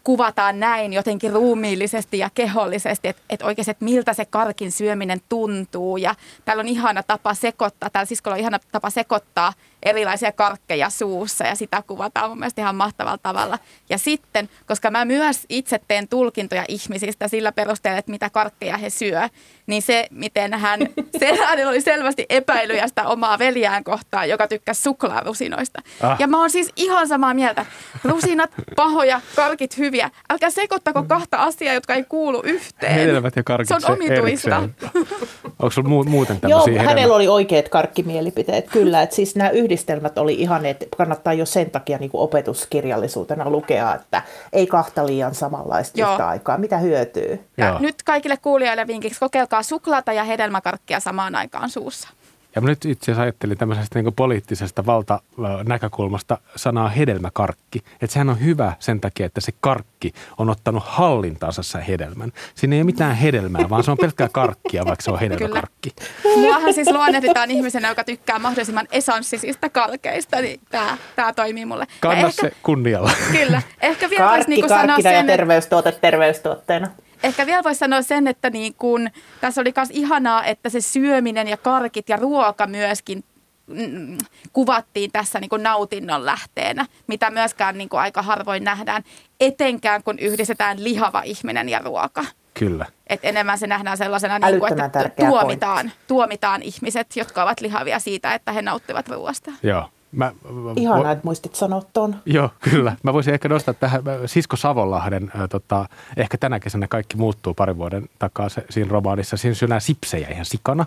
[0.03, 5.97] kuvataan näin jotenkin ruumiillisesti ja kehollisesti, että, että oikeasti, että miltä se karkin syöminen tuntuu.
[5.97, 9.53] Ja täällä on ihana tapa sekoittaa, täällä siskolla on ihana tapa sekoittaa
[9.84, 13.60] erilaisia karkkeja suussa ja sitä kuvataan mun mielestä ihan mahtavalla tavalla.
[13.89, 18.89] Ja sitten, koska mä myös itse teen tulkintoja ihmisistä sillä perusteella, että mitä karkkeja he
[18.89, 19.30] syö,
[19.67, 20.80] niin se, miten hän,
[21.20, 25.82] se hänellä oli selvästi epäilyjä sitä omaa veljään kohtaan, joka tykkäsi suklaarusinoista.
[26.02, 26.20] Ah.
[26.20, 27.65] Ja mä oon siis ihan samaa mieltä.
[28.04, 30.12] Rusinat pahoja, karkit hyviä.
[30.30, 32.94] Älkää sekoittako kahta asiaa, jotka ei kuulu yhteen.
[32.94, 34.70] Hedelmät ja karkit Se on omituista.
[35.62, 39.02] Onko sulla muuten tämmöisiä Joo, hänellä oli oikeat karkkimielipiteet, kyllä.
[39.02, 43.95] Että siis nämä yhdistelmät oli ihan, että kannattaa jo sen takia niin kuin opetuskirjallisuutena lukea,
[43.95, 44.21] että
[44.54, 46.12] ei kahta liian samanlaista Joo.
[46.12, 46.58] yhtä aikaa.
[46.58, 47.39] Mitä hyötyy?
[47.58, 52.10] Ja nyt kaikille kuulijoille vinkiksi, kokeilkaa suklaata ja hedelmäkarkkia samaan aikaan suussa.
[52.55, 57.79] Ja mä nyt itse asiassa ajattelin tämmöisestä niin poliittisesta valtanäkökulmasta sanaa hedelmäkarkki.
[58.01, 62.31] Että sehän on hyvä sen takia, että se karkki on ottanut hallintaansa sen hedelmän.
[62.55, 65.89] Siinä ei ole mitään hedelmää, vaan se on pelkkää karkkia, vaikka se on hedelmäkarkki.
[66.35, 71.87] Muahan siis luonnehditaan ihmisenä, joka tykkää mahdollisimman esanssisista kalkeista, niin tämä, tämä toimii mulle.
[71.99, 73.11] Kanna ehkä, se kunnialla.
[73.31, 73.61] Kyllä.
[73.81, 76.87] Ehkä vielä karkki, niin sanoa sen, ja terveystuote terveystuotteena.
[77.23, 79.10] Ehkä vielä voisi sanoa sen, että niin kun,
[79.41, 83.23] tässä oli myös ihanaa, että se syöminen ja karkit ja ruoka myöskin
[83.67, 84.17] mm,
[84.53, 89.03] kuvattiin tässä niin kuin nautinnon lähteenä, mitä myöskään niin kuin aika harvoin nähdään,
[89.39, 92.25] etenkään kun yhdistetään lihava ihminen ja ruoka.
[92.53, 92.86] Kyllä.
[93.07, 98.34] Et enemmän se nähdään sellaisena, niin kuin, että tuomitaan, tuomitaan ihmiset, jotka ovat lihavia siitä,
[98.34, 99.51] että he nauttivat ruoasta.
[99.63, 99.89] Joo.
[100.12, 100.32] Mä,
[100.76, 101.12] Ihanaa, vo...
[101.12, 102.15] että muistit sanoa ton.
[102.26, 102.95] Joo, kyllä.
[103.04, 105.86] Mä voisin ehkä nostaa tähän Sisko Savonlahden, äh, tota,
[106.17, 109.38] ehkä tänä kesänä kaikki muuttuu pari vuoden takaa se, siinä romaanissa.
[109.38, 110.86] Siinä syödään sipsejä ihan sikana.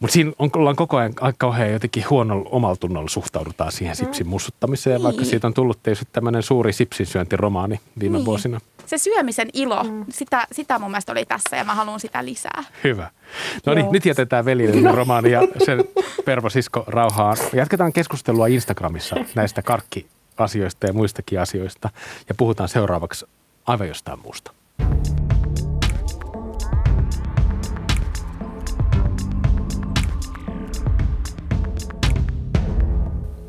[0.00, 4.28] Mutta siinä on, ollaan koko ajan aika kauhean jotenkin huonolla omalla tunnolla suhtaudutaan siihen sipsin
[4.28, 5.02] mussuttamiseen, niin.
[5.02, 8.26] vaikka siitä on tullut tietysti tämmöinen suuri sipsin syöntiromaani viime niin.
[8.26, 8.60] vuosina.
[8.86, 10.04] Se syömisen ilo, mm.
[10.10, 12.64] sitä, sitä mun mielestä oli tässä ja mä haluan sitä lisää.
[12.84, 13.10] Hyvä.
[13.66, 14.94] No niin, nyt jätetään veljellinen no.
[14.94, 15.84] romaani ja sen
[16.24, 17.36] Pervo Sisko rauhaan.
[17.52, 21.90] Jatketaan keskustelua Instagramissa näistä karkkiasioista ja muistakin asioista
[22.28, 23.26] ja puhutaan seuraavaksi
[23.66, 24.52] aivan jostain muusta.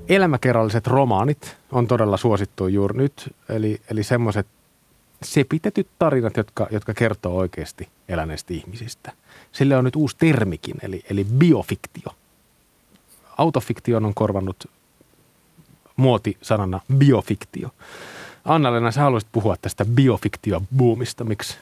[0.09, 3.35] elämäkerralliset romaanit on todella suosittu juuri nyt.
[3.49, 4.47] Eli, eli semmoiset
[5.23, 9.11] sepitetyt tarinat, jotka, jotka kertoo oikeasti eläneistä ihmisistä.
[9.51, 12.11] Sille on nyt uusi termikin, eli, eli biofiktio.
[13.37, 14.69] Autofiktion on korvannut
[15.95, 17.69] muotisanana biofiktio.
[18.45, 21.23] Anna-Leena, sä haluaisit puhua tästä biofiktio-buumista.
[21.23, 21.57] Miksi?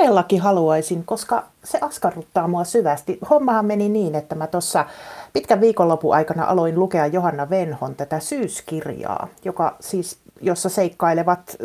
[0.00, 3.18] todellakin haluaisin, koska se askarruttaa mua syvästi.
[3.30, 4.86] Hommahan meni niin, että mä tuossa
[5.32, 11.56] pitkän viikonlopun aikana aloin lukea Johanna Venhon tätä syyskirjaa, joka siis, jossa seikkailevat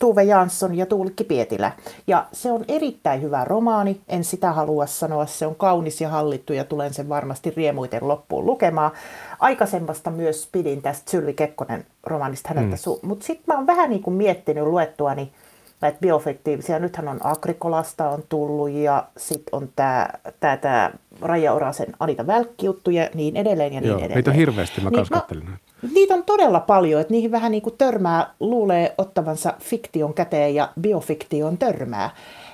[0.00, 1.72] Tuve Jansson ja Tuulikki Pietilä.
[2.06, 6.52] Ja se on erittäin hyvä romaani, en sitä halua sanoa, se on kaunis ja hallittu
[6.52, 8.90] ja tulen sen varmasti riemuiten loppuun lukemaan.
[9.38, 13.08] Aikaisemmasta myös pidin tästä Sylvi Kekkonen romaanista häneltä, mm.
[13.08, 15.32] mutta sitten mä oon vähän niin kuin miettinyt luettuani, niin
[15.80, 16.78] näitä biofiktiivisia.
[16.78, 20.08] Nythän on Agrikolasta on tullut ja sitten on tämä
[20.40, 24.16] tää, tää Raija Orasen Anita Välkki-juttu ja niin edelleen ja niin Joo, edelleen.
[24.16, 25.56] Niitä on hirveästi, mä niin, katselin mä,
[25.94, 30.72] Niitä on todella paljon, että niihin vähän niin kuin törmää, luulee ottavansa fiktion käteen ja
[30.80, 32.10] biofiktion törmää.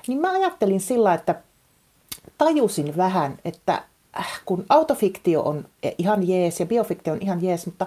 [0.07, 1.35] Niin mä ajattelin sillä, että
[2.39, 3.83] tajusin vähän, että
[4.19, 5.65] äh, kun autofiktio on
[5.99, 7.87] ihan jees ja biofiktio on ihan jees, mutta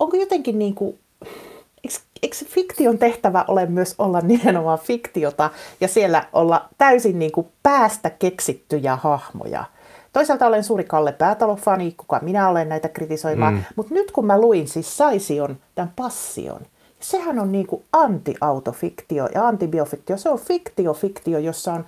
[0.00, 0.98] onko jotenkin niin kuin
[1.84, 7.46] eikö, eikö fiktion tehtävä ole myös olla nimenomaan fiktiota ja siellä olla täysin niin kuin
[7.62, 9.64] päästä keksittyjä hahmoja?
[10.14, 13.62] Toisaalta olen suuri Kalle Päätalo-fani, kuka minä olen näitä kritisoimaan, mm.
[13.76, 16.60] mutta nyt kun mä luin siis Saision, tämän passion,
[17.00, 20.16] sehän on niin kuin anti-autofiktio ja antibiofiktio.
[20.16, 21.84] Se on fiktio-fiktio, jossa on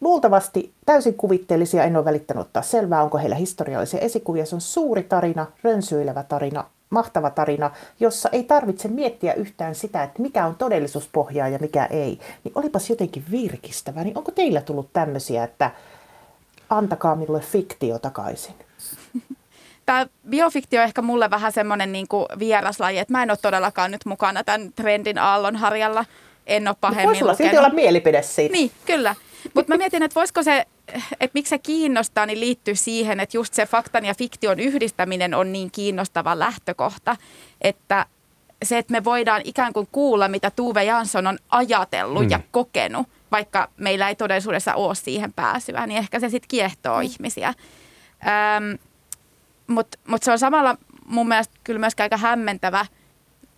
[0.00, 4.46] luultavasti täysin kuvitteellisia, en ole välittänyt ottaa selvää, onko heillä historiallisia esikuvia.
[4.46, 10.22] Se on suuri tarina, rönsyilevä tarina, mahtava tarina, jossa ei tarvitse miettiä yhtään sitä, että
[10.22, 12.18] mikä on todellisuuspohjaa ja mikä ei.
[12.44, 14.04] Niin olipas jotenkin virkistävä.
[14.04, 15.70] Niin onko teillä tullut tämmöisiä, että
[16.70, 18.54] antakaa minulle fiktio takaisin?
[19.86, 23.90] Tämä biofiktio on ehkä mulle vähän semmoinen niin kuin vieraslaji, että mä en ole todellakaan
[23.90, 26.04] nyt mukana tämän trendin aallon harjalla.
[26.46, 28.52] En ole pahemmin Voisi olla silti olla mielipide siitä.
[28.52, 29.14] Niin, kyllä.
[29.54, 30.66] Mutta mä mietin, että voisiko se,
[31.20, 35.52] että miksi se kiinnostaa, niin liittyy siihen, että just se faktan ja fiktion yhdistäminen on
[35.52, 37.16] niin kiinnostava lähtökohta,
[37.60, 38.06] että
[38.64, 42.30] se, että me voidaan ikään kuin kuulla, mitä Tuve Jansson on ajatellut mm.
[42.30, 47.02] ja kokenut, vaikka meillä ei todellisuudessa ole siihen pääsyä, niin ehkä se sitten kiehtoo mm.
[47.02, 47.48] ihmisiä.
[48.26, 48.74] Ähm,
[49.66, 52.86] Mutta mut se on samalla mun mielestä kyllä myös aika hämmentävä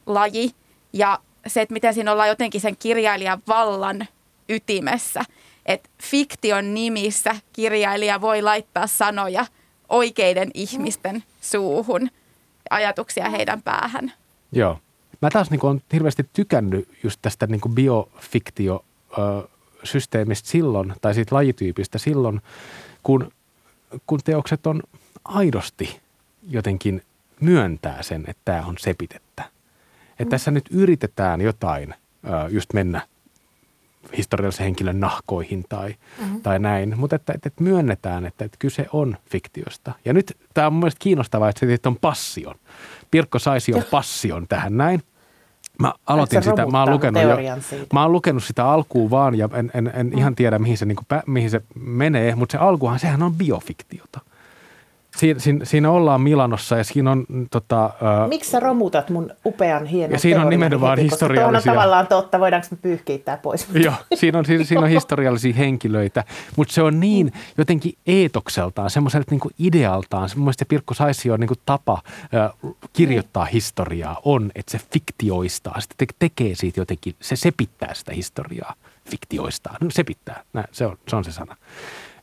[0.06, 0.50] laji
[0.92, 4.08] ja se, että miten siinä ollaan jotenkin sen kirjailijan vallan
[4.48, 5.22] ytimessä–
[5.66, 9.46] että fiktion nimissä kirjailija voi laittaa sanoja
[9.88, 12.10] oikeiden ihmisten suuhun,
[12.70, 14.12] ajatuksia heidän päähän.
[14.52, 14.78] Joo.
[15.22, 17.60] Mä taas niin olen hirveästi tykännyt just tästä niin
[19.86, 22.40] biofiktio-systeemistä silloin, tai siitä lajityypistä silloin,
[23.02, 23.30] kun,
[24.06, 24.82] kun teokset on
[25.24, 26.00] aidosti
[26.48, 27.02] jotenkin
[27.40, 29.44] myöntää sen, että tämä on sepitettä.
[30.10, 30.30] Että mm.
[30.30, 31.94] tässä nyt yritetään jotain
[32.50, 33.00] just mennä–
[34.16, 36.42] historiallisen henkilön nahkoihin tai, mm-hmm.
[36.42, 36.94] tai näin.
[36.98, 39.92] Mutta että, että, että myönnetään, että, että kyse on fiktiosta.
[40.04, 42.54] Ja nyt tämä on mielestäni kiinnostavaa, että se on passion.
[43.10, 45.02] Pirkko saisi on passion tähän näin.
[45.78, 47.36] Mä aloitin sitä, mä oon, lukenut jo,
[47.92, 50.18] mä oon lukenut sitä alkuun vaan ja en, en, en mm.
[50.18, 54.20] ihan tiedä mihin se, niin kuin, mihin se menee, mutta se alkuhan, sehän on biofiktiota.
[54.20, 54.35] Siin,
[55.16, 57.26] siinä, siinä ollaan Milanossa ja siinä on...
[57.50, 61.72] Tota, uh, Miksi sä romutat mun upean hienon Ja siinä on nimenomaan heti, historiallisia...
[61.72, 63.68] on tavallaan totta, voidaanko me pyyhkiä tämä pois?
[63.84, 66.24] Joo, siinä on, siinä, siinä on historiallisia henkilöitä,
[66.56, 71.48] mutta se on niin jotenkin eetokseltaan, semmoiselta niin idealtaan, mun mielestä Pirkko Saisi on niin
[71.48, 72.02] kuin tapa
[72.62, 73.50] uh, kirjoittaa mm.
[73.50, 78.74] historiaa on, että se fiktioistaa, se te- tekee siitä jotenkin, se sepittää sitä historiaa
[79.10, 79.76] fiktioistaa.
[79.80, 81.56] No, sepittää, Näin, se, on, se on se sana.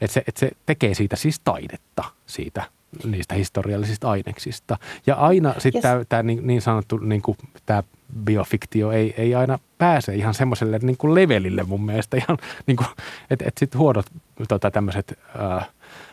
[0.02, 2.64] Että se, että se tekee siitä siis taidetta, siitä
[3.04, 4.78] niistä historiallisista aineksista.
[5.08, 6.08] Ja aina sitten yes.
[6.10, 7.84] tämä niin, niin sanottu niin kuin, tämä
[8.26, 12.18] biofiktio ei, ei aina pääse ihan semmoiselle niin kuin levelille mun mielestä.
[12.18, 12.88] Ihan niin kuin,
[13.30, 14.06] että et sitten huodot
[14.48, 15.20] tota, tämmöiset
[15.60, 15.70] äh,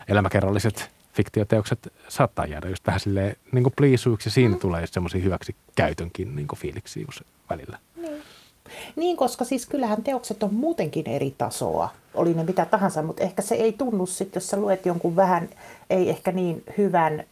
[0.08, 4.60] elämäkerralliset fiktioteokset saattaa jäädä just vähän silleen niin kuin pliisuiksi ja siinä mm.
[4.60, 7.06] tulee semmoisia hyväksi käytönkin niin kuin fiiliksiä
[7.50, 7.78] välillä.
[7.96, 8.22] Niin.
[8.96, 13.42] Niin, koska siis kyllähän teokset on muutenkin eri tasoa, oli ne mitä tahansa, mutta ehkä
[13.42, 15.48] se ei tunnu sitten, jos sä luet jonkun vähän,
[15.90, 17.24] ei ehkä niin hyvän,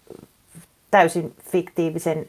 [0.90, 2.27] täysin fiktiivisen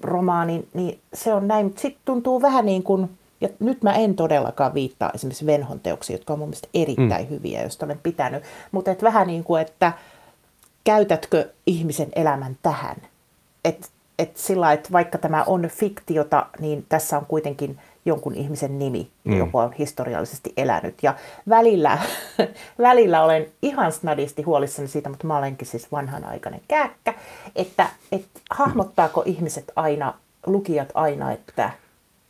[0.00, 4.14] romaanin, niin se on näin, mutta sitten tuntuu vähän niin kuin, ja nyt mä en
[4.14, 7.30] todellakaan viittaa esimerkiksi Venhon teoksiin, jotka on mun mielestä erittäin mm.
[7.30, 9.92] hyviä, joista olen pitänyt, mutta et vähän niin kuin, että
[10.84, 12.96] käytätkö ihmisen elämän tähän?
[13.64, 13.88] Että
[14.18, 19.38] et sillä että vaikka tämä on fiktiota, niin tässä on kuitenkin jonkun ihmisen nimi, mm.
[19.38, 20.94] joka on historiallisesti elänyt.
[21.02, 21.14] Ja
[21.48, 21.98] välillä,
[22.88, 27.14] välillä olen ihan snadisti huolissani siitä, mutta mä olenkin siis vanhanaikainen kääkkä,
[27.56, 30.14] että, että hahmottaako ihmiset aina,
[30.46, 31.70] lukijat aina, että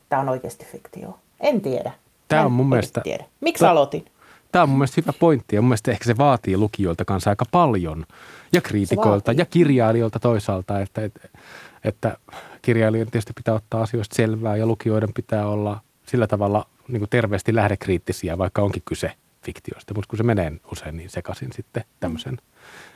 [0.08, 1.18] tämä on oikeasti fiktio.
[1.40, 1.92] En tiedä.
[2.28, 3.00] Tämä on mun mielestä...
[3.00, 3.24] Tiedä.
[3.40, 4.04] Miksi aloitin?
[4.52, 7.44] Tämä on mun mielestä hyvä pointti ja mun mielestä ehkä se vaatii lukijoilta kanssa aika
[7.50, 8.04] paljon
[8.52, 11.28] ja kriitikoilta ja kirjailijoilta toisaalta, että, että,
[11.84, 12.16] että
[12.62, 17.54] kirjailijoiden tietysti pitää ottaa asioista selvää ja lukijoiden pitää olla sillä tavalla niin kuin terveesti
[17.54, 22.38] lähdekriittisiä, vaikka onkin kyse fiktioista, mutta kun se menee usein niin sekaisin sitten tämmöisen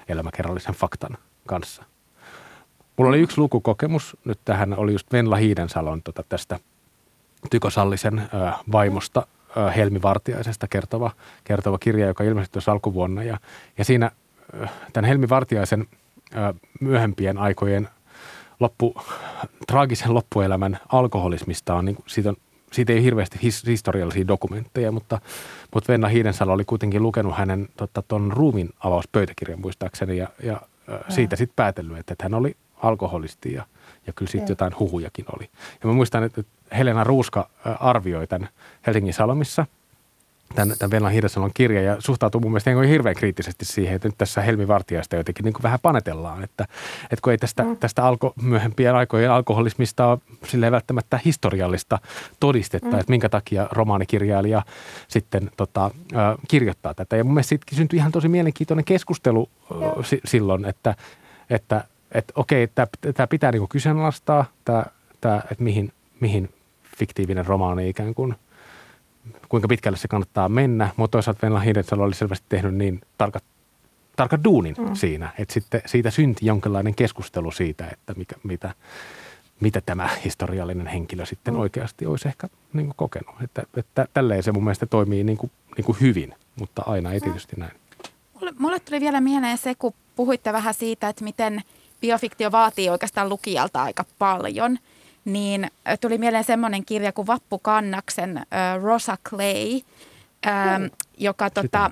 [0.09, 1.85] elämäkerrallisen faktan kanssa.
[2.96, 6.61] Mulla oli yksi lukukokemus, nyt tähän oli just Venla Hiidensalon tota, tästä
[7.51, 9.27] Tyko Sallisen ö, vaimosta
[9.77, 11.11] Helmi Vartiaisesta kertova,
[11.44, 13.22] kertova kirja, joka ilmestyi tuossa alkuvuonna.
[13.22, 13.38] Ja,
[13.79, 14.11] ja siinä
[14.92, 15.87] tämän Helmi Vartiaisen
[16.81, 17.88] myöhempien aikojen
[18.61, 18.94] loppu,
[19.66, 22.37] traagisen loppuelämän alkoholismista on, niin siitä, on,
[22.73, 25.21] siitä ei ole hirveästi his, historiallisia dokumentteja, mutta,
[25.75, 30.61] mutta Venna Hiidensalo oli kuitenkin lukenut hänen tota, ton ruumin avauspöytäkirjan muistaakseni ja, ja
[31.09, 33.66] siitä sitten päätellyt, että, että hän oli alkoholisti ja,
[34.07, 35.51] ja kyllä sitten jotain huhujakin oli.
[35.83, 36.42] Ja mä muistan, että
[36.77, 38.49] Helena Ruuska arvioi tämän
[38.87, 39.66] Helsingin Salomissa
[40.54, 44.18] tämän, tämän Venla Hiidesalon kirja ja suhtautuu mun mielestä niin hirveän kriittisesti siihen, että nyt
[44.18, 46.64] tässä Helmi Vartiaista jotenkin niin kuin vähän panetellaan, että,
[47.02, 47.76] että kun ei tästä, mm.
[47.76, 51.98] tästä alko, myöhempien aikojen alkoholismista ole silleen välttämättä historiallista
[52.40, 52.98] todistetta, mm.
[52.98, 54.62] että minkä takia romaanikirjailija
[55.08, 55.84] sitten tota,
[56.16, 57.16] äh, kirjoittaa tätä.
[57.16, 60.94] Ja mun mielestä siitä syntyi ihan tosi mielenkiintoinen keskustelu äh, si, silloin, että,
[61.50, 62.68] että että okei,
[63.14, 66.48] tämä pitää niinku kyseenalaistaa, tää, tää, että mihin, mihin
[66.98, 68.34] fiktiivinen romaani ikään kuin,
[69.48, 70.90] kuinka pitkälle se kannattaa mennä.
[70.96, 73.44] Mutta toisaalta Venla Hidetsalo oli selvästi tehnyt niin tarkat,
[74.16, 74.94] tarkat duunin mm.
[74.94, 78.74] siinä, että sitten siitä synti jonkinlainen keskustelu siitä, että mikä, mitä,
[79.61, 81.61] mitä tämä historiallinen henkilö sitten mm.
[81.61, 83.35] oikeasti olisi ehkä niin kuin kokenut.
[83.44, 87.20] Että, että tälleen se mun mielestä toimii niin kuin, niin kuin hyvin, mutta aina ei
[87.20, 87.72] tietysti näin.
[88.35, 91.62] Mulle, mulle tuli vielä mieleen se, kun puhuitte vähän siitä, että miten
[92.00, 94.78] biofiktio vaatii oikeastaan lukijalta aika paljon–
[95.32, 99.80] niin tuli mieleen semmoinen kirja kuin Vappu Kannaksen äh, Rosa Clay,
[100.46, 100.90] ähm, mm.
[101.18, 101.90] joka tota,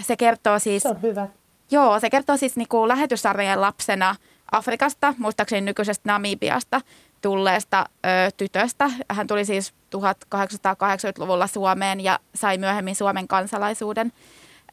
[0.00, 0.82] se kertoo siis...
[0.82, 1.28] Se on hyvä.
[1.70, 4.16] Joo, se kertoo siis niinku lähetyssarjojen lapsena
[4.52, 6.80] Afrikasta, muistaakseni nykyisestä Namibiasta
[7.20, 8.90] tulleesta ö, tytöstä.
[9.08, 14.12] Hän tuli siis 1880-luvulla Suomeen ja sai myöhemmin Suomen kansalaisuuden.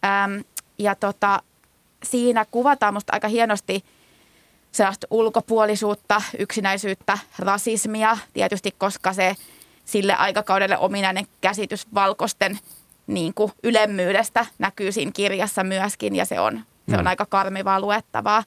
[0.06, 0.40] Ähm,
[0.78, 1.42] ja tota,
[2.04, 3.84] siinä kuvataan musta aika hienosti–
[4.72, 9.36] sellaista ulkopuolisuutta, yksinäisyyttä, rasismia, tietysti koska se
[9.86, 12.60] sille aikakaudelle ominainen käsitys valkoisten
[13.08, 17.08] niin kuin ylemmyydestä näkyy siinä kirjassa myöskin ja se on, se on mm.
[17.08, 18.44] aika karmivaa luettavaa.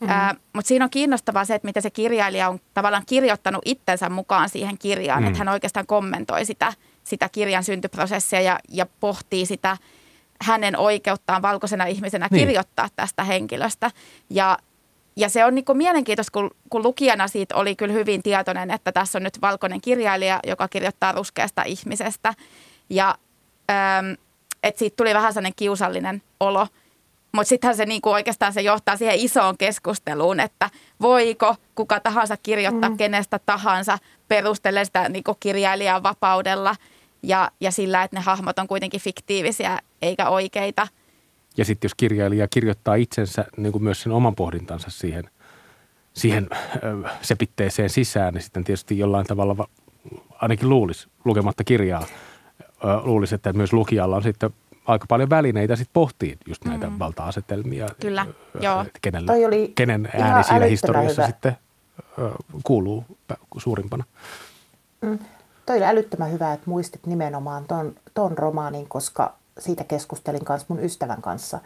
[0.00, 0.38] Mm-hmm.
[0.52, 4.78] Mutta siinä on kiinnostavaa se, että miten se kirjailija on tavallaan kirjoittanut itsensä mukaan siihen
[4.78, 5.26] kirjaan, mm.
[5.26, 6.72] että hän oikeastaan kommentoi sitä,
[7.04, 9.76] sitä kirjan syntyprosessia ja, ja pohtii sitä
[10.42, 12.40] hänen oikeuttaan valkoisena ihmisenä niin.
[12.40, 13.90] kirjoittaa tästä henkilöstä.
[14.30, 14.58] Ja
[15.16, 19.18] ja se on niin mielenkiintoista, kun, kun lukijana siitä oli kyllä hyvin tietoinen, että tässä
[19.18, 22.34] on nyt valkoinen kirjailija, joka kirjoittaa ruskeasta ihmisestä.
[22.90, 23.14] Ja
[23.70, 24.12] ähm,
[24.62, 26.66] että siitä tuli vähän sellainen kiusallinen olo.
[27.32, 30.70] Mutta sittenhän se niinku oikeastaan se johtaa siihen isoon keskusteluun, että
[31.00, 32.96] voiko kuka tahansa kirjoittaa mm.
[32.96, 33.98] kenestä tahansa,
[34.28, 36.76] perustellen sitä niinku kirjailijan vapaudella
[37.22, 40.88] ja, ja sillä, että ne hahmot on kuitenkin fiktiivisiä eikä oikeita–
[41.56, 45.24] ja sitten jos kirjailija kirjoittaa itsensä niin kuin myös sen oman pohdintansa siihen,
[46.12, 46.48] siihen
[47.22, 49.68] sepitteeseen sisään, niin sitten tietysti jollain tavalla
[50.30, 52.06] ainakin luulisi lukematta kirjaa,
[53.02, 54.50] luulisi, että myös lukijalla on sitten
[54.86, 56.98] aika paljon välineitä sitten pohtia just näitä mm.
[56.98, 57.86] valta-asetelmia.
[58.00, 58.26] Kyllä,
[58.60, 58.84] joo.
[59.02, 61.30] Kenellä, oli kenen ääni siinä historiassa hyvä.
[61.30, 61.56] sitten
[62.64, 63.04] kuuluu
[63.58, 64.04] suurimpana.
[65.00, 65.18] Mm.
[65.66, 70.84] Toi oli älyttömän hyvä, että muistit nimenomaan ton, ton romaanin, koska siitä keskustelin kanssa mun
[70.84, 71.60] ystävän kanssa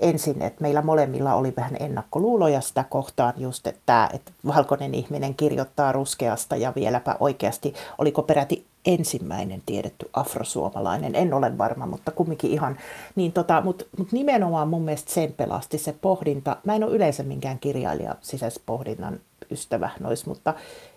[0.00, 5.92] ensin, että meillä molemmilla oli vähän ennakkoluuloja sitä kohtaan just, että, että valkoinen ihminen kirjoittaa
[5.92, 11.14] ruskeasta ja vieläpä oikeasti, oliko peräti ensimmäinen tiedetty afrosuomalainen.
[11.14, 12.78] En ole varma, mutta kumminkin ihan.
[13.16, 16.56] Niin tota, Mutta mut nimenomaan mun mielestä sen pelasti se pohdinta.
[16.64, 19.20] Mä en ole yleensä minkään kirjailija sisäispohdinnan
[19.50, 20.54] ystävä nois, mutta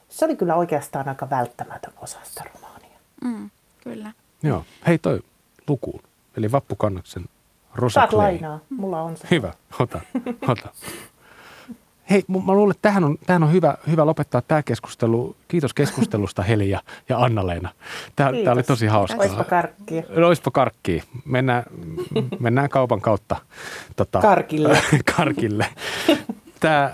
[0.10, 3.00] se oli kyllä oikeastaan aika välttämätön osa sitä romaania.
[3.24, 3.50] Mm,
[3.84, 4.12] kyllä.
[4.44, 4.64] Joo.
[4.88, 5.22] Hei toi
[5.68, 6.09] lukuun.
[6.38, 7.26] Eli Vappukannaksen
[7.76, 8.32] Rosa Saat Clay.
[8.32, 9.28] lainaa, mulla on se.
[9.32, 10.02] Hyvä, ota,
[10.48, 10.70] ota.
[12.10, 15.36] Hei, mä luulen, että tähän on, tähän on hyvä, hyvä lopettaa tämä keskustelu.
[15.48, 17.70] Kiitos keskustelusta Heli ja, ja Anna-Leena.
[18.16, 19.20] Tämä, tämä oli tosi hauskaa.
[19.20, 20.04] Oispa karkkia.
[20.28, 21.04] Oispa karkkia.
[21.26, 21.64] Mennään,
[22.40, 23.36] mennään kaupan kautta
[23.96, 24.82] tota, Karkille.
[25.16, 25.66] karkille.
[26.60, 26.92] Tämä, äh,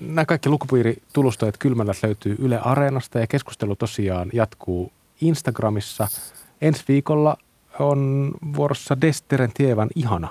[0.00, 6.08] nämä kaikki lukupiiritulostojat kylmällä löytyy Yle Areenasta ja keskustelu tosiaan jatkuu Instagramissa.
[6.60, 7.36] Ensi viikolla
[7.80, 10.28] on vuorossa Desteren Tievan ihana.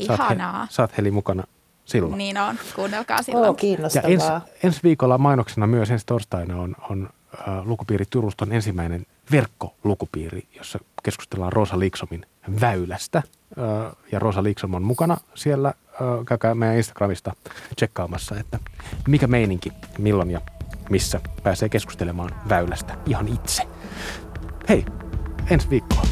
[0.00, 0.26] Ihanaa.
[0.28, 1.44] Saat, he, saat Heli mukana
[1.84, 2.18] silloin.
[2.18, 3.44] Niin on, kuunnelkaa silloin.
[3.44, 4.10] Oo, Ja kiinnostavaa.
[4.10, 4.24] ens,
[4.62, 7.08] ensi viikolla mainoksena myös ensi torstaina on, on
[7.48, 12.26] äh, lukupiiri Turuston ensimmäinen verkkolukupiiri, jossa keskustellaan Rosa Liksomin
[12.60, 13.18] väylästä.
[13.18, 15.68] Äh, ja Rosa Liksom on mukana siellä.
[15.68, 17.32] Äh, käykää meidän Instagramista
[17.76, 18.58] tsekkaamassa, että
[19.08, 20.40] mikä meininki, milloin ja
[20.90, 23.62] missä pääsee keskustelemaan väylästä ihan itse.
[24.68, 24.84] Hei,
[25.50, 26.02] ensi viikkoa.